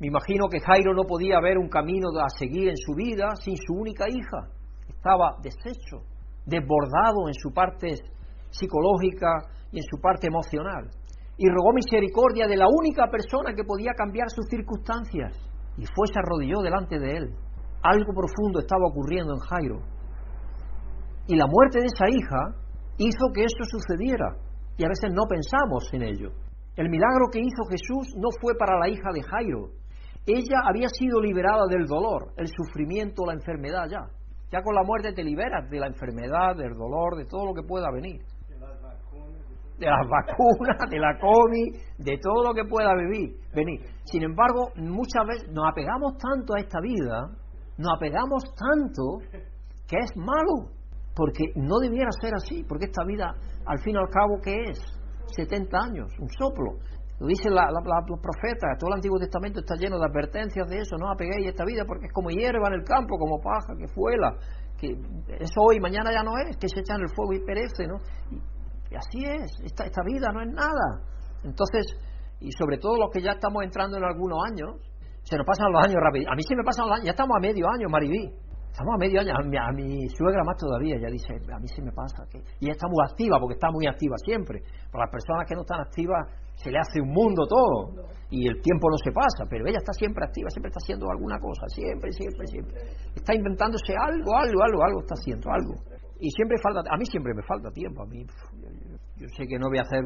[0.00, 3.56] Me imagino que Jairo no podía ver un camino a seguir en su vida sin
[3.56, 4.50] su única hija.
[4.86, 6.02] Estaba deshecho,
[6.46, 7.94] desbordado en su parte
[8.50, 10.88] psicológica y en su parte emocional.
[11.36, 15.36] Y rogó misericordia de la única persona que podía cambiar sus circunstancias.
[15.76, 17.34] Y fue, se arrodilló delante de él.
[17.82, 19.78] Algo profundo estaba ocurriendo en Jairo.
[21.26, 22.56] Y la muerte de esa hija
[22.96, 24.36] hizo que esto sucediera.
[24.78, 26.30] Y a veces no pensamos en ello.
[26.76, 29.70] El milagro que hizo Jesús no fue para la hija de Jairo.
[30.26, 34.10] Ella había sido liberada del dolor, el sufrimiento, la enfermedad ya.
[34.56, 37.62] Ya con la muerte te liberas de la enfermedad, del dolor, de todo lo que
[37.62, 38.22] pueda venir.
[38.48, 43.36] De las vacunas, de la COVID, de todo lo que pueda venir.
[44.04, 47.28] Sin embargo, muchas veces nos apegamos tanto a esta vida,
[47.76, 49.18] nos apegamos tanto
[49.86, 50.72] que es malo,
[51.14, 53.34] porque no debiera ser así, porque esta vida,
[53.66, 54.80] al fin y al cabo, ¿qué es?
[55.36, 56.78] 70 años, un soplo.
[57.18, 61.10] Lo dicen los profetas, todo el Antiguo Testamento está lleno de advertencias de eso, no
[61.10, 64.36] apeguéis esta vida porque es como hierba en el campo, como paja, que fuela,
[64.78, 64.92] que
[65.40, 67.96] es hoy, mañana ya no es, que se echa en el fuego y perece, ¿no?
[68.30, 71.00] Y, así es, esta, esta vida no es nada.
[71.42, 71.86] Entonces,
[72.40, 74.76] y sobre todo los que ya estamos entrando en algunos años,
[75.22, 76.30] se nos pasan los años rápido.
[76.30, 78.30] A mí se me pasan los años, ya estamos a medio año, Maribí.
[78.70, 81.90] Estamos a medio año, a mi, suegra más todavía, ya dice, a mí se me
[81.92, 82.28] pasa.
[82.30, 82.38] Que...
[82.60, 84.60] Y ella está muy activa, porque está muy activa siempre.
[84.92, 88.06] Para las personas que no están activas, se le hace un mundo todo.
[88.28, 91.38] Y el tiempo no se pasa, pero ella está siempre activa, siempre está haciendo alguna
[91.38, 92.74] cosa, siempre, siempre, siempre.
[93.14, 95.74] Está inventándose algo, algo, algo, algo está haciendo, algo.
[96.18, 98.26] Y siempre falta, a mí siempre me falta tiempo, a mí,
[99.16, 100.02] yo sé que no voy a hacer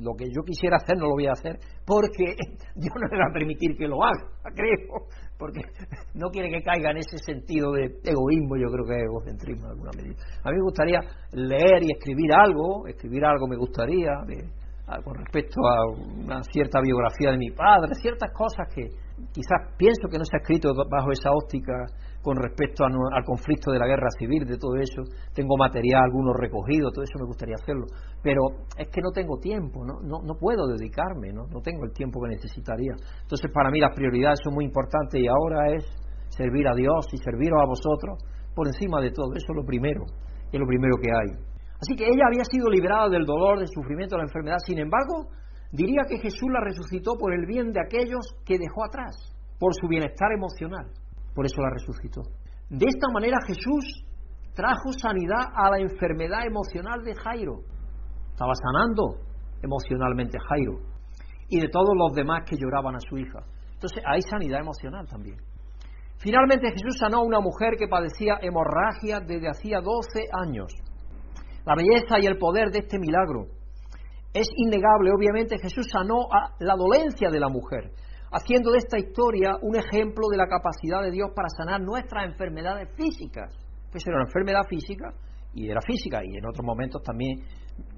[0.00, 2.34] lo que yo quisiera hacer no lo voy a hacer porque
[2.74, 5.08] Dios no me va a permitir que lo haga, creo,
[5.38, 5.60] porque
[6.14, 9.70] no quiere que caiga en ese sentido de egoísmo, yo creo que es egocentrismo en
[9.72, 10.16] alguna medida.
[10.42, 11.00] A mí me gustaría
[11.32, 14.10] leer y escribir algo, escribir algo me gustaría,
[15.04, 18.88] con respecto a una cierta biografía de mi padre, ciertas cosas que
[19.32, 21.86] quizás pienso que no se ha escrito bajo esa óptica
[22.22, 25.02] con respecto al conflicto de la guerra civil, de todo eso.
[25.32, 27.86] Tengo material, algunos recogidos, todo eso me gustaría hacerlo.
[28.22, 28.42] Pero
[28.76, 31.46] es que no tengo tiempo, no, no, no puedo dedicarme, ¿no?
[31.46, 32.92] no tengo el tiempo que necesitaría.
[33.22, 35.84] Entonces, para mí las prioridades son muy importantes y ahora es
[36.28, 38.18] servir a Dios y serviros a vosotros
[38.54, 39.32] por encima de todo.
[39.34, 40.04] Eso es lo primero,
[40.52, 41.49] es lo primero que hay.
[41.80, 44.58] Así que ella había sido liberada del dolor, del sufrimiento, de la enfermedad.
[44.66, 45.30] Sin embargo,
[45.72, 49.16] diría que Jesús la resucitó por el bien de aquellos que dejó atrás,
[49.58, 50.90] por su bienestar emocional
[51.34, 52.22] por eso la resucitó.
[52.68, 54.04] De esta manera Jesús
[54.54, 57.60] trajo sanidad a la enfermedad emocional de Jairo.
[58.30, 59.20] Estaba sanando
[59.62, 60.78] emocionalmente Jairo
[61.48, 63.40] y de todos los demás que lloraban a su hija.
[63.72, 65.36] Entonces hay sanidad emocional también.
[66.18, 70.72] Finalmente Jesús sanó a una mujer que padecía hemorragia desde hacía 12 años.
[71.64, 73.46] La belleza y el poder de este milagro
[74.32, 75.10] es innegable.
[75.12, 77.92] Obviamente Jesús sanó a la dolencia de la mujer,
[78.32, 82.88] haciendo de esta historia un ejemplo de la capacidad de Dios para sanar nuestras enfermedades
[82.96, 83.52] físicas.
[83.90, 85.12] Pues era una enfermedad física
[85.52, 87.40] y era física, y en otros momentos también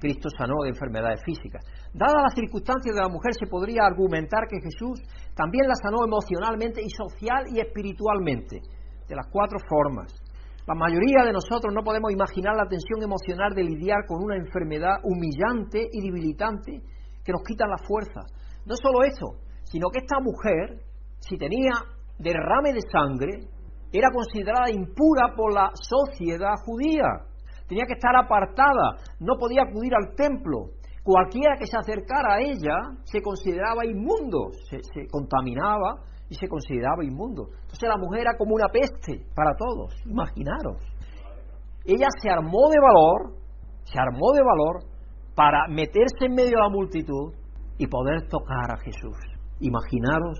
[0.01, 1.63] Cristo sanó de enfermedades físicas.
[1.93, 5.03] Dadas las circunstancias de la mujer, se podría argumentar que Jesús
[5.35, 8.61] también la sanó emocionalmente y social y espiritualmente,
[9.07, 10.22] de las cuatro formas.
[10.67, 14.95] La mayoría de nosotros no podemos imaginar la tensión emocional de lidiar con una enfermedad
[15.03, 16.83] humillante y debilitante
[17.25, 18.21] que nos quita la fuerza.
[18.65, 20.85] No solo eso, sino que esta mujer,
[21.19, 21.73] si tenía
[22.19, 23.49] derrame de sangre,
[23.93, 27.27] era considerada impura por la sociedad judía.
[27.67, 30.71] Tenía que estar apartada, no podía acudir al templo.
[31.03, 34.79] Cualquiera que se acercara a ella se consideraba inmundo, se,
[35.11, 37.49] contaminaba y se consideraba inmundo.
[37.61, 40.81] Entonces la mujer era como una peste para todos, imaginaros.
[41.85, 43.37] Ella se armó de valor,
[43.85, 44.85] se armó de valor
[45.35, 47.35] para meterse en medio de la multitud
[47.77, 49.19] y poder tocar a Jesús.
[49.61, 50.39] Imaginaros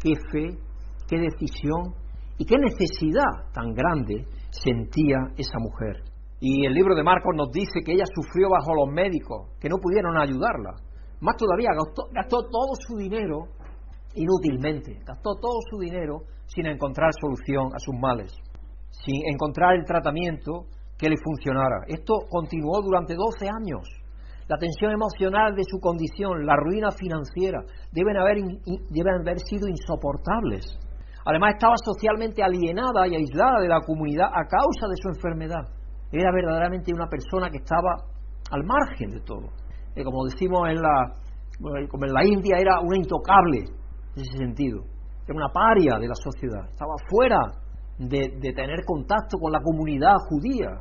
[0.00, 0.58] qué fe,
[1.06, 1.94] qué decisión
[2.36, 6.02] y qué necesidad tan grande sentía esa mujer.
[6.40, 9.76] Y el libro de Marcos nos dice que ella sufrió bajo los médicos, que no
[9.76, 10.74] pudieron ayudarla.
[11.20, 11.68] Más todavía,
[12.14, 13.44] gastó, todo su dinero
[14.14, 18.32] inútilmente, gastó todo su dinero sin encontrar solución a sus males,
[18.90, 20.66] sin encontrar el tratamiento
[20.98, 21.84] que le funcionara.
[21.88, 23.88] Esto continuó durante 12 años
[24.50, 28.38] la tensión emocional de su condición, la ruina financiera, deben haber,
[28.90, 30.76] deben haber sido insoportables.
[31.24, 35.62] Además estaba socialmente alienada y aislada de la comunidad a causa de su enfermedad.
[36.10, 37.94] Era verdaderamente una persona que estaba
[38.50, 39.46] al margen de todo.
[39.94, 41.14] Eh, como decimos en la,
[41.88, 43.66] como en la India, era una intocable
[44.16, 44.82] en ese sentido.
[45.26, 46.68] Era una paria de la sociedad.
[46.70, 47.40] Estaba fuera
[47.98, 50.80] de tener contacto con la comunidad judía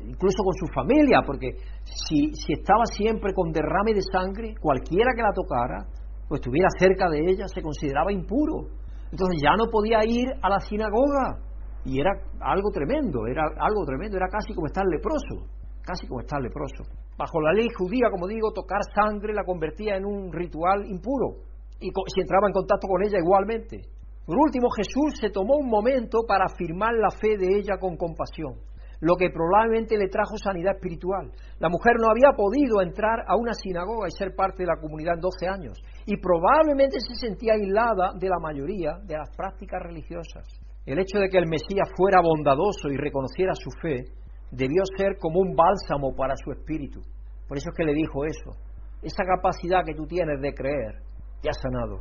[0.00, 5.22] incluso con su familia, porque si, si estaba siempre con derrame de sangre, cualquiera que
[5.22, 5.86] la tocara
[6.28, 8.68] o estuviera cerca de ella se consideraba impuro.
[9.10, 11.38] Entonces ya no podía ir a la sinagoga
[11.84, 15.46] y era algo tremendo, era algo tremendo, era casi como estar leproso,
[15.82, 16.84] casi como estar leproso.
[17.18, 21.51] Bajo la ley judía, como digo, tocar sangre la convertía en un ritual impuro
[21.82, 23.82] y si entraba en contacto con ella igualmente.
[24.24, 28.54] Por último, Jesús se tomó un momento para afirmar la fe de ella con compasión
[29.02, 31.32] lo que probablemente le trajo sanidad espiritual.
[31.58, 35.14] La mujer no había podido entrar a una sinagoga y ser parte de la comunidad
[35.14, 35.76] en 12 años
[36.06, 40.46] y probablemente se sentía aislada de la mayoría de las prácticas religiosas.
[40.86, 44.04] El hecho de que el Mesías fuera bondadoso y reconociera su fe
[44.52, 47.00] debió ser como un bálsamo para su espíritu.
[47.48, 48.54] Por eso es que le dijo eso.
[49.02, 51.02] Esa capacidad que tú tienes de creer
[51.42, 51.98] te ha sanado.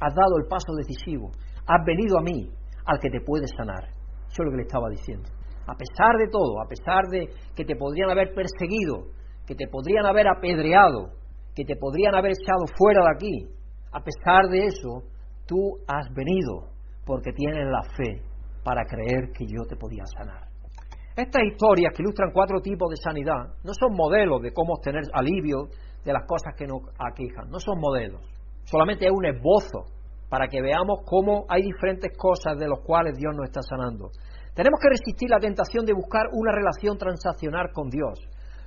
[0.00, 1.30] Has dado el paso decisivo.
[1.66, 2.48] Has venido a mí,
[2.86, 3.84] al que te puede sanar.
[3.84, 5.28] Eso es lo que le estaba diciendo
[5.66, 9.10] a pesar de todo, a pesar de que te podrían haber perseguido,
[9.46, 11.10] que te podrían haber apedreado,
[11.54, 13.48] que te podrían haber echado fuera de aquí,
[13.92, 15.02] a pesar de eso,
[15.46, 16.70] tú has venido
[17.04, 18.22] porque tienes la fe
[18.64, 20.46] para creer que yo te podía sanar.
[21.16, 25.68] Estas historias que ilustran cuatro tipos de sanidad no son modelos de cómo obtener alivio
[26.04, 28.20] de las cosas que nos aquejan, no son modelos,
[28.66, 29.86] solamente es un esbozo
[30.28, 34.10] para que veamos cómo hay diferentes cosas de las cuales Dios nos está sanando.
[34.54, 38.18] Tenemos que resistir la tentación de buscar una relación transaccional con Dios,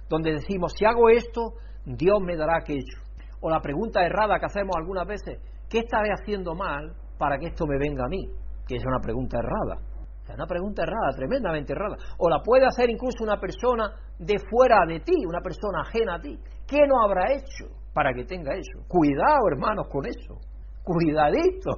[0.08, 1.54] donde decimos, si hago esto,
[1.86, 3.02] Dios me dará aquello.
[3.42, 5.40] O la pregunta errada que hacemos algunas veces,
[5.70, 8.30] ¿qué estaré haciendo mal para que esto me venga a mí?
[8.68, 9.82] Que es una pregunta errada.
[10.28, 11.98] Es una pregunta errada, tremendamente errada.
[12.20, 16.20] O la puede hacer incluso una persona de fuera de ti, una persona ajena a
[16.20, 16.38] ti.
[16.68, 18.86] ¿Qué no habrá hecho para que tenga eso?
[18.88, 20.40] Cuidado, hermanos, con eso.
[20.84, 21.72] Cuidadito.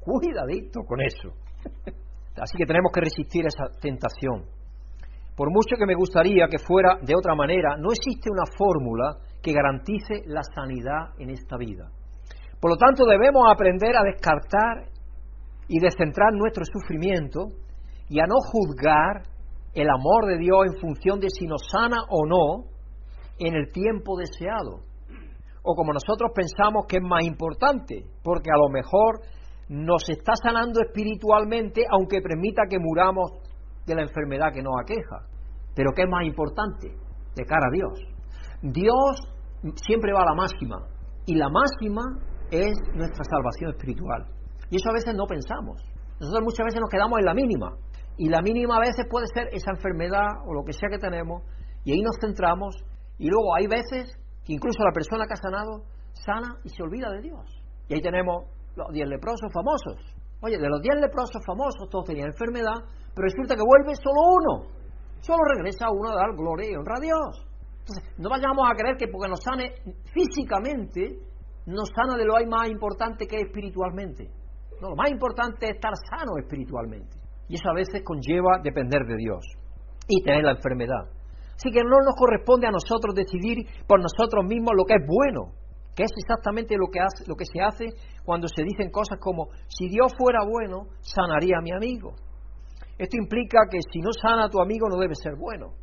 [0.00, 1.30] Cuidadito con eso.
[2.36, 4.44] Así que tenemos que resistir esa tentación.
[5.36, 9.52] Por mucho que me gustaría que fuera de otra manera, no existe una fórmula que
[9.52, 11.90] garantice la sanidad en esta vida.
[12.60, 14.88] Por lo tanto, debemos aprender a descartar
[15.68, 17.48] y descentrar nuestro sufrimiento
[18.08, 19.22] y a no juzgar
[19.74, 22.70] el amor de Dios en función de si nos sana o no
[23.38, 24.80] en el tiempo deseado.
[25.64, 29.20] O como nosotros pensamos que es más importante, porque a lo mejor
[29.68, 33.32] nos está sanando espiritualmente aunque permita que muramos
[33.86, 35.26] de la enfermedad que nos aqueja.
[35.74, 36.88] Pero ¿qué es más importante?
[37.34, 37.98] De cara a Dios.
[38.62, 39.20] Dios
[39.86, 40.86] siempre va a la máxima
[41.26, 42.02] y la máxima
[42.50, 44.26] es nuestra salvación espiritual.
[44.70, 45.80] Y eso a veces no pensamos.
[46.20, 47.76] Nosotros muchas veces nos quedamos en la mínima.
[48.16, 51.42] Y la mínima a veces puede ser esa enfermedad o lo que sea que tenemos.
[51.84, 52.76] Y ahí nos centramos.
[53.18, 54.12] Y luego hay veces
[54.44, 57.44] que incluso la persona que ha sanado sana y se olvida de Dios.
[57.88, 58.44] Y ahí tenemos
[58.76, 59.96] los diez leprosos famosos.
[60.40, 62.84] Oye, de los diez leprosos famosos todos tenían enfermedad,
[63.14, 64.68] pero resulta que vuelve solo uno.
[65.20, 67.54] Solo regresa uno a dar gloria y honra a Dios.
[67.80, 69.72] Entonces, no vayamos a creer que porque nos sane
[70.12, 71.18] físicamente,
[71.66, 74.28] nos sana de lo más importante que es espiritualmente.
[74.80, 77.16] No, lo más importante es estar sano espiritualmente.
[77.48, 79.44] Y eso a veces conlleva depender de Dios
[80.08, 81.08] y tener la enfermedad.
[81.56, 85.52] Así que no nos corresponde a nosotros decidir por nosotros mismos lo que es bueno,
[85.94, 87.86] que es exactamente lo que, hace, lo que se hace
[88.24, 92.14] cuando se dicen cosas como, si Dios fuera bueno, sanaría a mi amigo.
[92.98, 95.74] Esto implica que si no sana a tu amigo no debe ser bueno.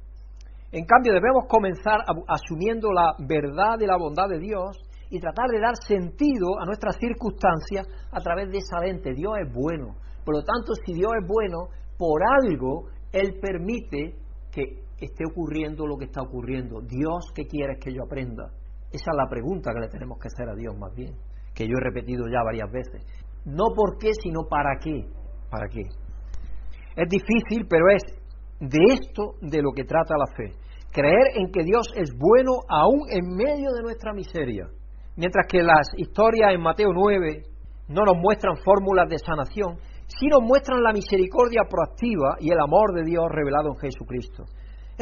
[0.72, 4.78] En cambio, debemos comenzar asumiendo la verdad y la bondad de Dios
[5.10, 9.14] y tratar de dar sentido a nuestras circunstancias a través de esa lente.
[9.14, 9.96] Dios es bueno.
[10.24, 11.68] Por lo tanto, si Dios es bueno,
[11.98, 14.16] por algo Él permite
[14.52, 16.82] que esté ocurriendo lo que está ocurriendo.
[16.82, 18.52] Dios, ¿qué quieres que yo aprenda?
[18.92, 21.16] Esa es la pregunta que le tenemos que hacer a Dios más bien,
[21.54, 23.04] que yo he repetido ya varias veces.
[23.46, 25.08] No por qué, sino para qué.
[25.50, 25.82] ¿Para qué?
[26.96, 28.04] Es difícil, pero es
[28.60, 30.54] de esto de lo que trata la fe.
[30.92, 34.68] Creer en que Dios es bueno aún en medio de nuestra miseria.
[35.16, 37.44] Mientras que las historias en Mateo 9
[37.88, 39.78] no nos muestran fórmulas de sanación,
[40.08, 44.44] sí nos muestran la misericordia proactiva y el amor de Dios revelado en Jesucristo.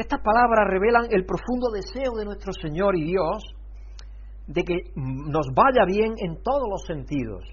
[0.00, 3.44] Estas palabras revelan el profundo deseo de nuestro Señor y Dios
[4.46, 7.44] de que nos vaya bien en todos los sentidos.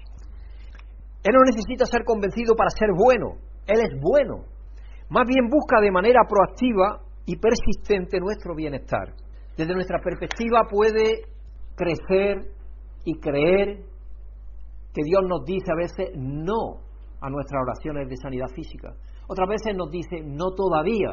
[1.22, 3.36] Él no necesita ser convencido para ser bueno,
[3.66, 4.46] Él es bueno.
[5.10, 9.12] Más bien busca de manera proactiva y persistente nuestro bienestar.
[9.54, 11.28] Desde nuestra perspectiva puede
[11.76, 12.48] crecer
[13.04, 13.84] y creer
[14.94, 16.80] que Dios nos dice a veces no
[17.20, 18.94] a nuestras oraciones de sanidad física.
[19.28, 21.12] Otras veces nos dice no todavía,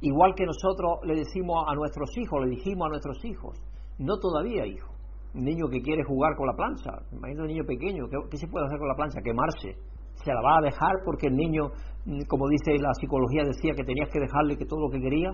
[0.00, 3.58] igual que nosotros le decimos a nuestros hijos, le dijimos a nuestros hijos,
[3.98, 4.92] no todavía, hijo.
[5.34, 8.66] Un niño que quiere jugar con la plancha, imagínate un niño pequeño, ¿qué, se puede
[8.66, 9.20] hacer con la plancha?
[9.22, 9.76] Quemarse.
[10.24, 11.70] Se la va a dejar porque el niño,
[12.06, 15.30] mm, como dice la psicología, decía que tenías que dejarle que todo lo que quería.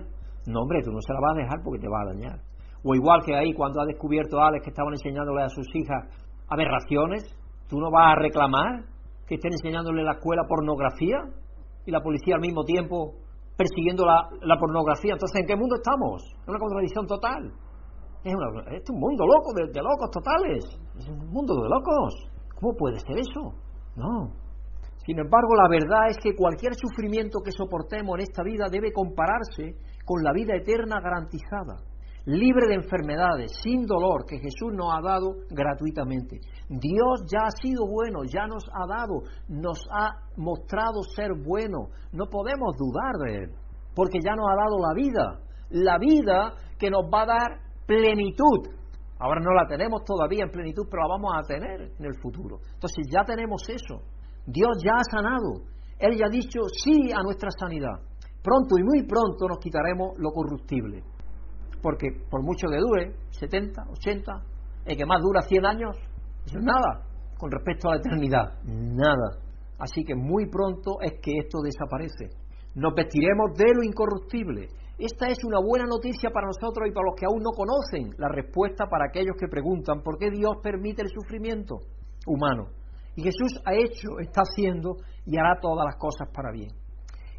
[0.47, 2.41] No, hombre, tú no se la vas a dejar porque te va a dañar.
[2.83, 6.05] O igual que ahí cuando ha descubierto Alex que estaban enseñándole a sus hijas
[6.49, 7.25] aberraciones,
[7.69, 8.85] tú no vas a reclamar
[9.27, 11.17] que estén enseñándole en la escuela pornografía
[11.87, 13.15] y la policía al mismo tiempo
[13.57, 15.13] persiguiendo la, pornografía.
[15.13, 16.23] Entonces, ¿en qué mundo estamos?
[16.23, 17.53] Es una contradicción total.
[18.25, 20.65] Es, es un mundo loco, de, de, locos totales.
[20.99, 22.15] Es un mundo de locos.
[22.61, 23.53] ¿Cómo puede ser eso?
[23.97, 24.33] No.
[25.05, 29.77] Sin embargo, la verdad es que cualquier sufrimiento que soportemos en esta vida debe compararse
[30.05, 31.77] con la vida eterna garantizada
[32.27, 36.41] libre de enfermedades, sin dolor, que Jesús nos ha dado gratuitamente.
[36.69, 41.89] Dios ya ha sido bueno, ya nos ha dado, nos ha mostrado ser bueno.
[42.13, 43.51] No podemos dudar de Él,
[43.95, 45.41] porque ya nos ha dado la vida,
[45.71, 48.69] la vida que nos va a dar plenitud.
[49.19, 52.59] Ahora no la tenemos todavía en plenitud, pero la vamos a tener en el futuro.
[52.75, 54.03] Entonces ya tenemos eso.
[54.47, 55.65] Dios ya ha sanado.
[55.99, 58.01] Él ya ha dicho sí a nuestra sanidad.
[58.43, 61.03] Pronto y muy pronto nos quitaremos lo corruptible
[61.85, 64.33] porque por mucho que dure, 70, 80,
[64.87, 65.97] el que más dura 100 años,
[66.47, 67.07] eso es nada
[67.39, 69.39] con respecto a la eternidad, nada.
[69.79, 72.31] Así que muy pronto es que esto desaparece.
[72.75, 74.69] Nos vestiremos de lo incorruptible.
[74.99, 78.29] Esta es una buena noticia para nosotros y para los que aún no conocen la
[78.29, 81.81] respuesta para aquellos que preguntan por qué Dios permite el sufrimiento
[82.27, 82.69] humano.
[83.17, 86.71] Y Jesús ha hecho, está haciendo y hará todas las cosas para bien.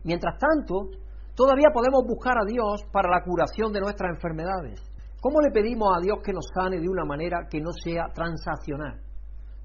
[0.04, 0.90] Mientras tanto,
[1.36, 4.82] todavía podemos buscar a Dios para la curación de nuestras enfermedades.
[5.26, 9.02] ¿Cómo le pedimos a Dios que nos sane de una manera que no sea transaccional?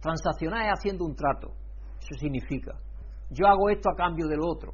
[0.01, 1.53] Transaccional es haciendo un trato.
[2.01, 2.73] Eso significa,
[3.29, 4.73] yo hago esto a cambio del otro.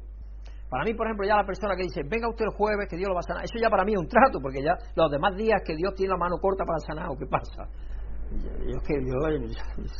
[0.69, 3.09] Para mí, por ejemplo, ya la persona que dice, venga usted el jueves, que Dios
[3.09, 5.35] lo va a sanar, eso ya para mí es un trato, porque ya los demás
[5.35, 7.67] días que Dios tiene la mano corta para sanar, ¿o qué pasa?
[8.63, 8.95] es que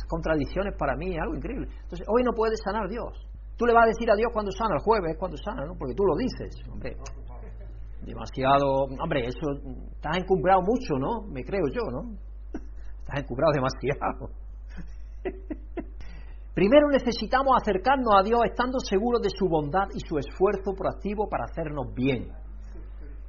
[0.08, 1.68] contradicciones para mí, es algo increíble.
[1.82, 3.12] Entonces, hoy no puede sanar Dios.
[3.58, 5.76] Tú le vas a decir a Dios cuando sana, el jueves cuando sana, ¿no?
[5.76, 6.96] Porque tú lo dices, hombre.
[8.02, 9.52] Demasiado, hombre, eso,
[9.94, 11.22] estás encumbrado mucho, ¿no?
[11.30, 12.16] Me creo yo, ¿no?
[13.00, 14.30] Estás encumbrado demasiado.
[16.54, 21.44] Primero necesitamos acercarnos a Dios estando seguros de su bondad y su esfuerzo proactivo para
[21.44, 22.32] hacernos bien.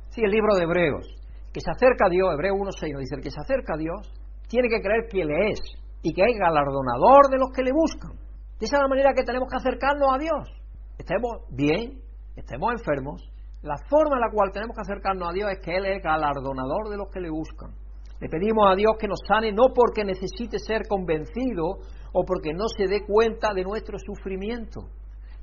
[0.10, 1.06] Sí, el libro de Hebreos,
[1.54, 4.12] que se acerca a Dios, Hebreo 1.6 nos dice, el que se acerca a Dios
[4.48, 5.60] tiene que creer que Él es
[6.02, 8.14] y que es galardonador de los que le buscan.
[8.60, 10.50] De esa es la manera que tenemos que acercarnos a Dios.
[10.98, 12.02] Estemos bien,
[12.36, 13.29] estemos enfermos.
[13.62, 16.89] La forma en la cual tenemos que acercarnos a Dios es que Él es galardonador
[16.89, 17.72] de los que le buscan.
[18.20, 21.80] Le pedimos a Dios que nos sane no porque necesite ser convencido
[22.14, 24.89] o porque no se dé cuenta de nuestro sufrimiento.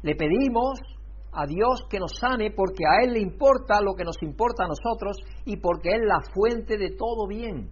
[0.03, 0.81] Le pedimos
[1.33, 4.69] a Dios que nos sane porque a Él le importa lo que nos importa a
[4.69, 7.71] nosotros y porque es la fuente de todo bien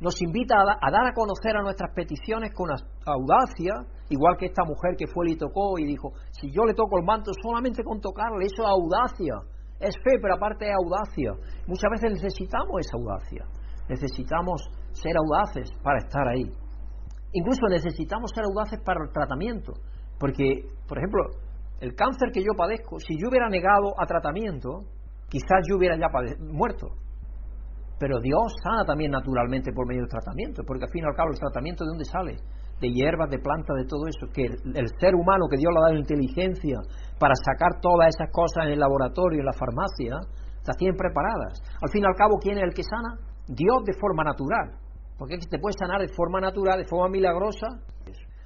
[0.00, 2.70] nos invita a, dar a conocer a nuestras peticiones con
[3.04, 3.74] audacia,
[4.08, 7.04] igual que esta mujer que fue y tocó y dijo, si yo le toco el
[7.04, 9.34] manto solamente con tocarle, eso es audacia,
[9.80, 11.32] es fe, pero aparte es audacia.
[11.66, 13.44] Muchas veces necesitamos esa audacia,
[13.88, 16.50] necesitamos ser audaces para estar ahí.
[17.32, 19.72] Incluso necesitamos ser audaces para el tratamiento,
[20.18, 21.24] porque, por ejemplo,
[21.80, 24.84] el cáncer que yo padezco, si yo hubiera negado a tratamiento,
[25.28, 26.08] quizás yo hubiera ya
[26.40, 26.88] muerto,
[27.98, 31.30] pero Dios sana también naturalmente por medio del tratamiento, porque al fin y al cabo
[31.30, 32.36] el tratamiento de dónde sale?
[32.80, 35.88] De hierbas, de plantas, de todo eso, que el, ser humano que Dios le ha
[35.88, 36.78] dado inteligencia
[37.18, 40.14] para sacar todas esas cosas en el laboratorio, en la farmacia,
[40.66, 41.60] las tienen preparadas.
[41.82, 43.18] Al fin y al cabo, ¿quién es el que sana?
[43.48, 44.78] Dios de forma natural.
[45.18, 47.66] Porque te puede sanar de forma natural, de forma milagrosa,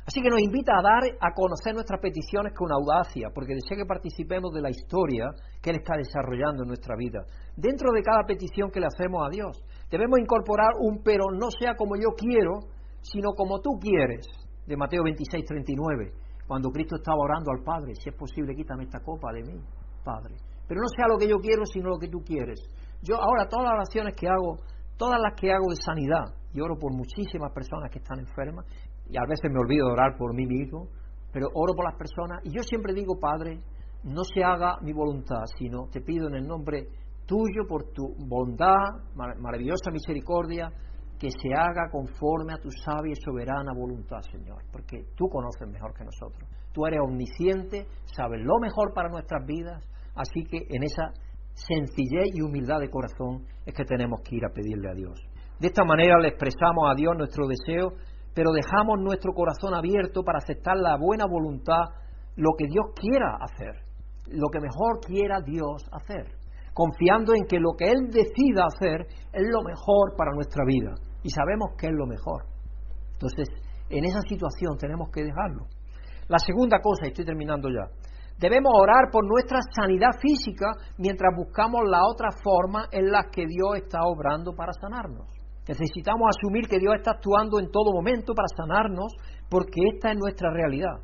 [0.04, 3.86] Así que nos invita a dar a conocer nuestras peticiones con audacia, porque desea que
[3.86, 5.30] participemos de la historia
[5.62, 7.22] que Él está desarrollando en nuestra vida.
[7.56, 11.76] Dentro de cada petición que le hacemos a Dios, debemos incorporar un pero no sea
[11.76, 12.71] como yo quiero,
[13.02, 14.26] sino como tú quieres,
[14.66, 16.12] de Mateo 26, 39,
[16.46, 19.60] cuando Cristo estaba orando al Padre, si es posible, quítame esta copa de mí,
[20.04, 20.36] Padre.
[20.66, 22.60] Pero no sea lo que yo quiero, sino lo que tú quieres.
[23.02, 24.56] Yo ahora todas las oraciones que hago,
[24.96, 26.24] todas las que hago de sanidad,
[26.54, 28.66] y oro por muchísimas personas que están enfermas,
[29.08, 30.88] y a veces me olvido de orar por mí mismo,
[31.32, 33.58] pero oro por las personas y yo siempre digo, Padre,
[34.04, 36.88] no se haga mi voluntad, sino te pido en el nombre
[37.26, 40.70] tuyo, por tu bondad, maravillosa misericordia,
[41.22, 45.94] que se haga conforme a tu sabia y soberana voluntad, Señor, porque tú conoces mejor
[45.94, 46.50] que nosotros.
[46.72, 51.12] Tú eres omnisciente, sabes lo mejor para nuestras vidas, así que en esa
[51.54, 55.22] sencillez y humildad de corazón es que tenemos que ir a pedirle a Dios.
[55.60, 57.92] De esta manera le expresamos a Dios nuestro deseo
[58.34, 61.84] pero dejamos nuestro corazón abierto para aceptar la buena voluntad,
[62.34, 63.76] lo que Dios quiera hacer,
[64.26, 66.32] lo que mejor quiera Dios hacer,
[66.72, 71.30] confiando en que lo que Él decida hacer es lo mejor para nuestra vida y
[71.30, 72.44] sabemos que es lo mejor.
[73.12, 73.48] Entonces,
[73.88, 75.66] en esa situación tenemos que dejarlo.
[76.28, 77.86] La segunda cosa, y estoy terminando ya,
[78.38, 83.76] debemos orar por nuestra sanidad física mientras buscamos la otra forma en la que Dios
[83.76, 85.26] está obrando para sanarnos.
[85.68, 89.12] Necesitamos asumir que Dios está actuando en todo momento para sanarnos
[89.48, 90.98] porque esta es nuestra realidad.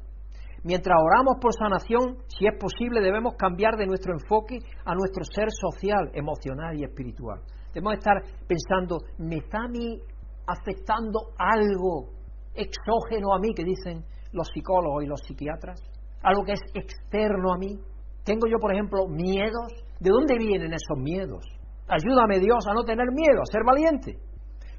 [0.65, 5.47] Mientras oramos por sanación, si es posible, debemos cambiar de nuestro enfoque a nuestro ser
[5.51, 7.41] social, emocional y espiritual.
[7.75, 10.01] Debemos estar pensando, ¿me está a mí
[10.47, 12.11] afectando algo
[12.55, 15.81] exógeno a mí, que dicen los psicólogos y los psiquiatras?
[16.23, 17.79] Algo que es externo a mí.
[18.25, 19.73] ¿Tengo yo, por ejemplo, miedos?
[20.01, 21.45] ¿De dónde vienen esos miedos?
[21.89, 24.19] Ayúdame Dios a no tener miedo, a ser valiente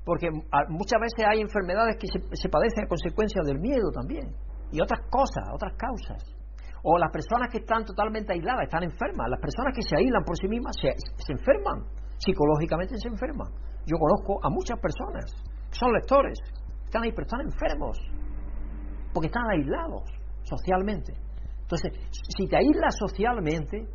[0.09, 0.27] porque
[0.69, 4.33] muchas veces hay enfermedades que se, padecen a consecuencia del miedo también,
[4.71, 6.25] y otras cosas, otras causas.
[6.81, 10.35] O las personas que están totalmente aisladas, están enfermas, las personas que se aíslan por
[10.35, 11.85] sí mismas se, se enferman,
[12.20, 13.47] psicológicamente se enferman.
[13.86, 15.26] Yo conozco a muchas personas
[15.72, 16.38] que son lectores,
[16.86, 17.97] están ahí, pero están enfermos,
[19.13, 20.03] porque están aislados
[20.43, 21.13] socialmente.
[21.61, 21.93] Entonces,
[22.38, 23.88] si te aíslas socialmente,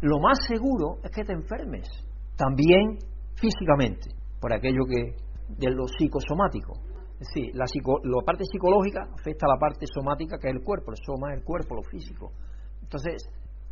[0.00, 1.88] lo más seguro es que te enfermes,
[2.36, 2.98] también
[3.36, 4.10] físicamente,
[4.40, 5.16] por aquello que
[5.48, 6.74] de lo psicosomático.
[7.20, 10.90] Es decir, la, la parte psicológica afecta a la parte somática que es el cuerpo,
[10.90, 12.32] el soma es el cuerpo, lo físico.
[12.82, 13.22] Entonces,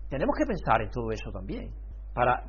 [0.08, 1.70] tenemos que pensar en todo eso también.
[2.14, 2.44] Para,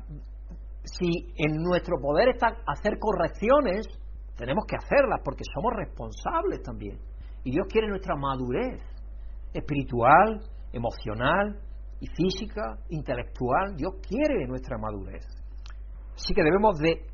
[0.84, 3.86] si en nuestro poder está hacer correcciones,
[4.36, 6.98] tenemos que hacerlas porque somos responsables también.
[7.44, 8.82] Y Dios quiere nuestra madurez
[9.52, 10.40] espiritual,
[10.72, 11.60] emocional
[12.00, 13.76] y física, intelectual.
[13.76, 15.24] Dios quiere nuestra madurez.
[16.14, 17.06] Así que debemos de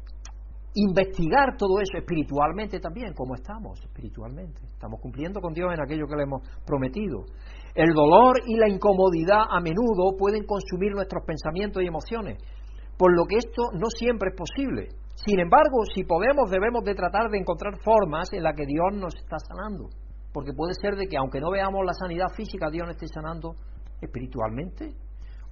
[0.74, 4.60] investigar todo eso espiritualmente también, cómo estamos espiritualmente.
[4.66, 7.24] Estamos cumpliendo con Dios en aquello que le hemos prometido.
[7.74, 12.38] El dolor y la incomodidad a menudo pueden consumir nuestros pensamientos y emociones,
[12.99, 14.88] por lo que esto no siempre es posible.
[15.14, 19.14] Sin embargo, si podemos, debemos de tratar de encontrar formas en las que Dios nos
[19.14, 19.88] está sanando.
[20.32, 23.55] Porque puede ser de que aunque no veamos la sanidad física, Dios nos esté sanando
[24.01, 24.94] espiritualmente,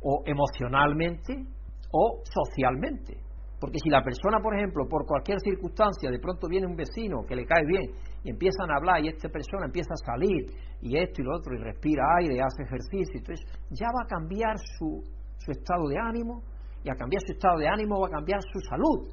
[0.03, 1.47] o emocionalmente,
[1.91, 3.17] o socialmente.
[3.59, 7.35] Porque si la persona, por ejemplo, por cualquier circunstancia, de pronto viene un vecino que
[7.35, 7.91] le cae bien
[8.23, 10.47] y empiezan a hablar y esta persona empieza a salir
[10.83, 14.07] y esto y lo otro y respira aire, y hace ejercicio, entonces ya va a
[14.07, 15.03] cambiar su,
[15.39, 16.43] su estado de ánimo
[16.87, 19.11] y a cambiar su estado de ánimo va a cambiar su salud.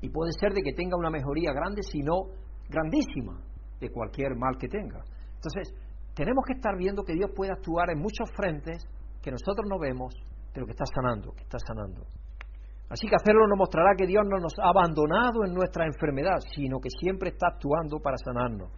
[0.00, 2.34] Y puede ser de que tenga una mejoría grande, si no
[2.68, 3.38] grandísima,
[3.78, 4.98] de cualquier mal que tenga.
[5.36, 5.72] Entonces,
[6.16, 8.88] tenemos que estar viendo que Dios puede actuar en muchos frentes
[9.22, 10.14] que nosotros no vemos,
[10.52, 12.02] pero que está sanando, que está sanando.
[12.90, 16.80] Así que hacerlo nos mostrará que Dios no nos ha abandonado en nuestra enfermedad, sino
[16.80, 18.72] que siempre está actuando para sanarnos.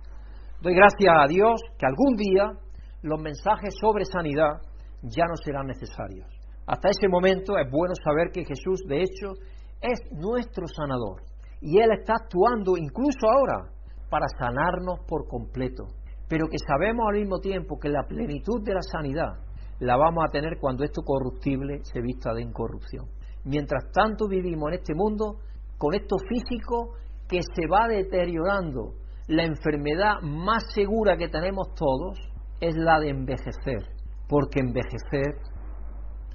[0.61, 2.53] Doy gracias a Dios que algún día
[3.01, 4.61] los mensajes sobre sanidad
[5.01, 6.36] ya no serán necesarios.
[6.66, 9.32] Hasta ese momento es bueno saber que Jesús, de hecho,
[9.80, 11.22] es nuestro sanador.
[11.60, 13.70] Y Él está actuando incluso ahora
[14.10, 15.84] para sanarnos por completo.
[16.28, 19.40] Pero que sabemos al mismo tiempo que la plenitud de la sanidad
[19.78, 23.06] la vamos a tener cuando esto corruptible se vista de incorrupción
[23.46, 25.38] mientras tanto vivimos en este mundo
[25.78, 26.94] con esto físico
[27.28, 28.94] que se va deteriorando.
[29.28, 32.18] La enfermedad más segura que tenemos todos
[32.60, 33.82] es la de envejecer,
[34.28, 35.40] porque envejecer,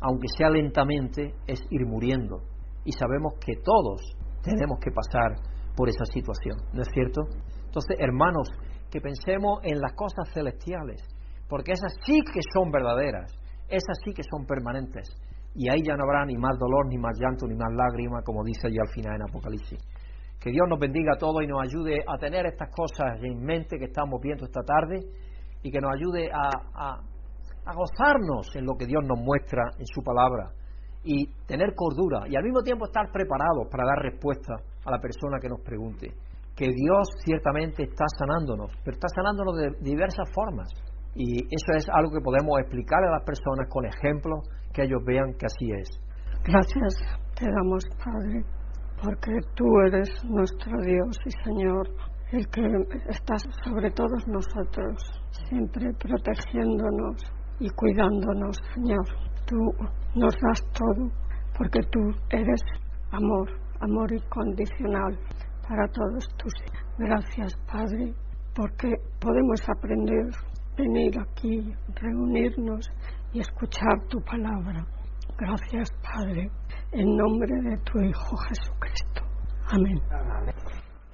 [0.02, 2.42] aunque sea lentamente, es ir muriendo.
[2.84, 4.02] Y sabemos que todos
[4.44, 5.36] tenemos que pasar
[5.76, 7.22] por esa situación, ¿no es cierto?
[7.66, 8.50] Entonces, hermanos,
[8.90, 11.02] que pensemos en las cosas celestiales,
[11.48, 13.32] porque esas sí que son verdaderas,
[13.70, 15.08] esas sí que son permanentes,
[15.54, 18.44] y ahí ya no habrá ni más dolor, ni más llanto, ni más lágrimas, como
[18.44, 19.80] dice allí al final en Apocalipsis.
[20.40, 23.78] Que Dios nos bendiga a todos y nos ayude a tener estas cosas en mente
[23.78, 25.06] que estamos viendo esta tarde
[25.62, 27.11] y que nos ayude a
[27.70, 30.52] gozarnos en lo que Dios nos muestra en su palabra
[31.04, 34.54] y tener cordura y al mismo tiempo estar preparados para dar respuesta
[34.86, 36.14] a la persona que nos pregunte.
[36.56, 40.70] Que Dios ciertamente está sanándonos, pero está sanándonos de diversas formas.
[41.16, 45.34] Y eso es algo que podemos explicar a las personas con ejemplos que ellos vean
[45.34, 45.90] que así es.
[46.44, 46.96] Gracias
[47.36, 48.44] te damos, Padre,
[49.02, 51.88] porque tú eres nuestro Dios y Señor,
[52.32, 52.62] el que
[53.10, 55.02] estás sobre todos nosotros,
[55.50, 59.06] siempre protegiéndonos y cuidándonos, Señor.
[59.46, 59.58] Tú
[60.16, 61.10] nos das todo,
[61.58, 62.00] porque tú
[62.32, 62.62] eres
[63.12, 63.50] amor,
[63.80, 65.18] amor incondicional
[65.68, 66.54] para todos tus.
[66.98, 68.14] Gracias, Padre,
[68.56, 70.26] porque podemos aprender,
[70.76, 72.90] venir aquí, reunirnos
[73.32, 74.86] y escuchar tu palabra.
[75.38, 76.50] Gracias, Padre,
[76.92, 79.22] en nombre de tu Hijo Jesucristo.
[79.70, 80.02] Amén.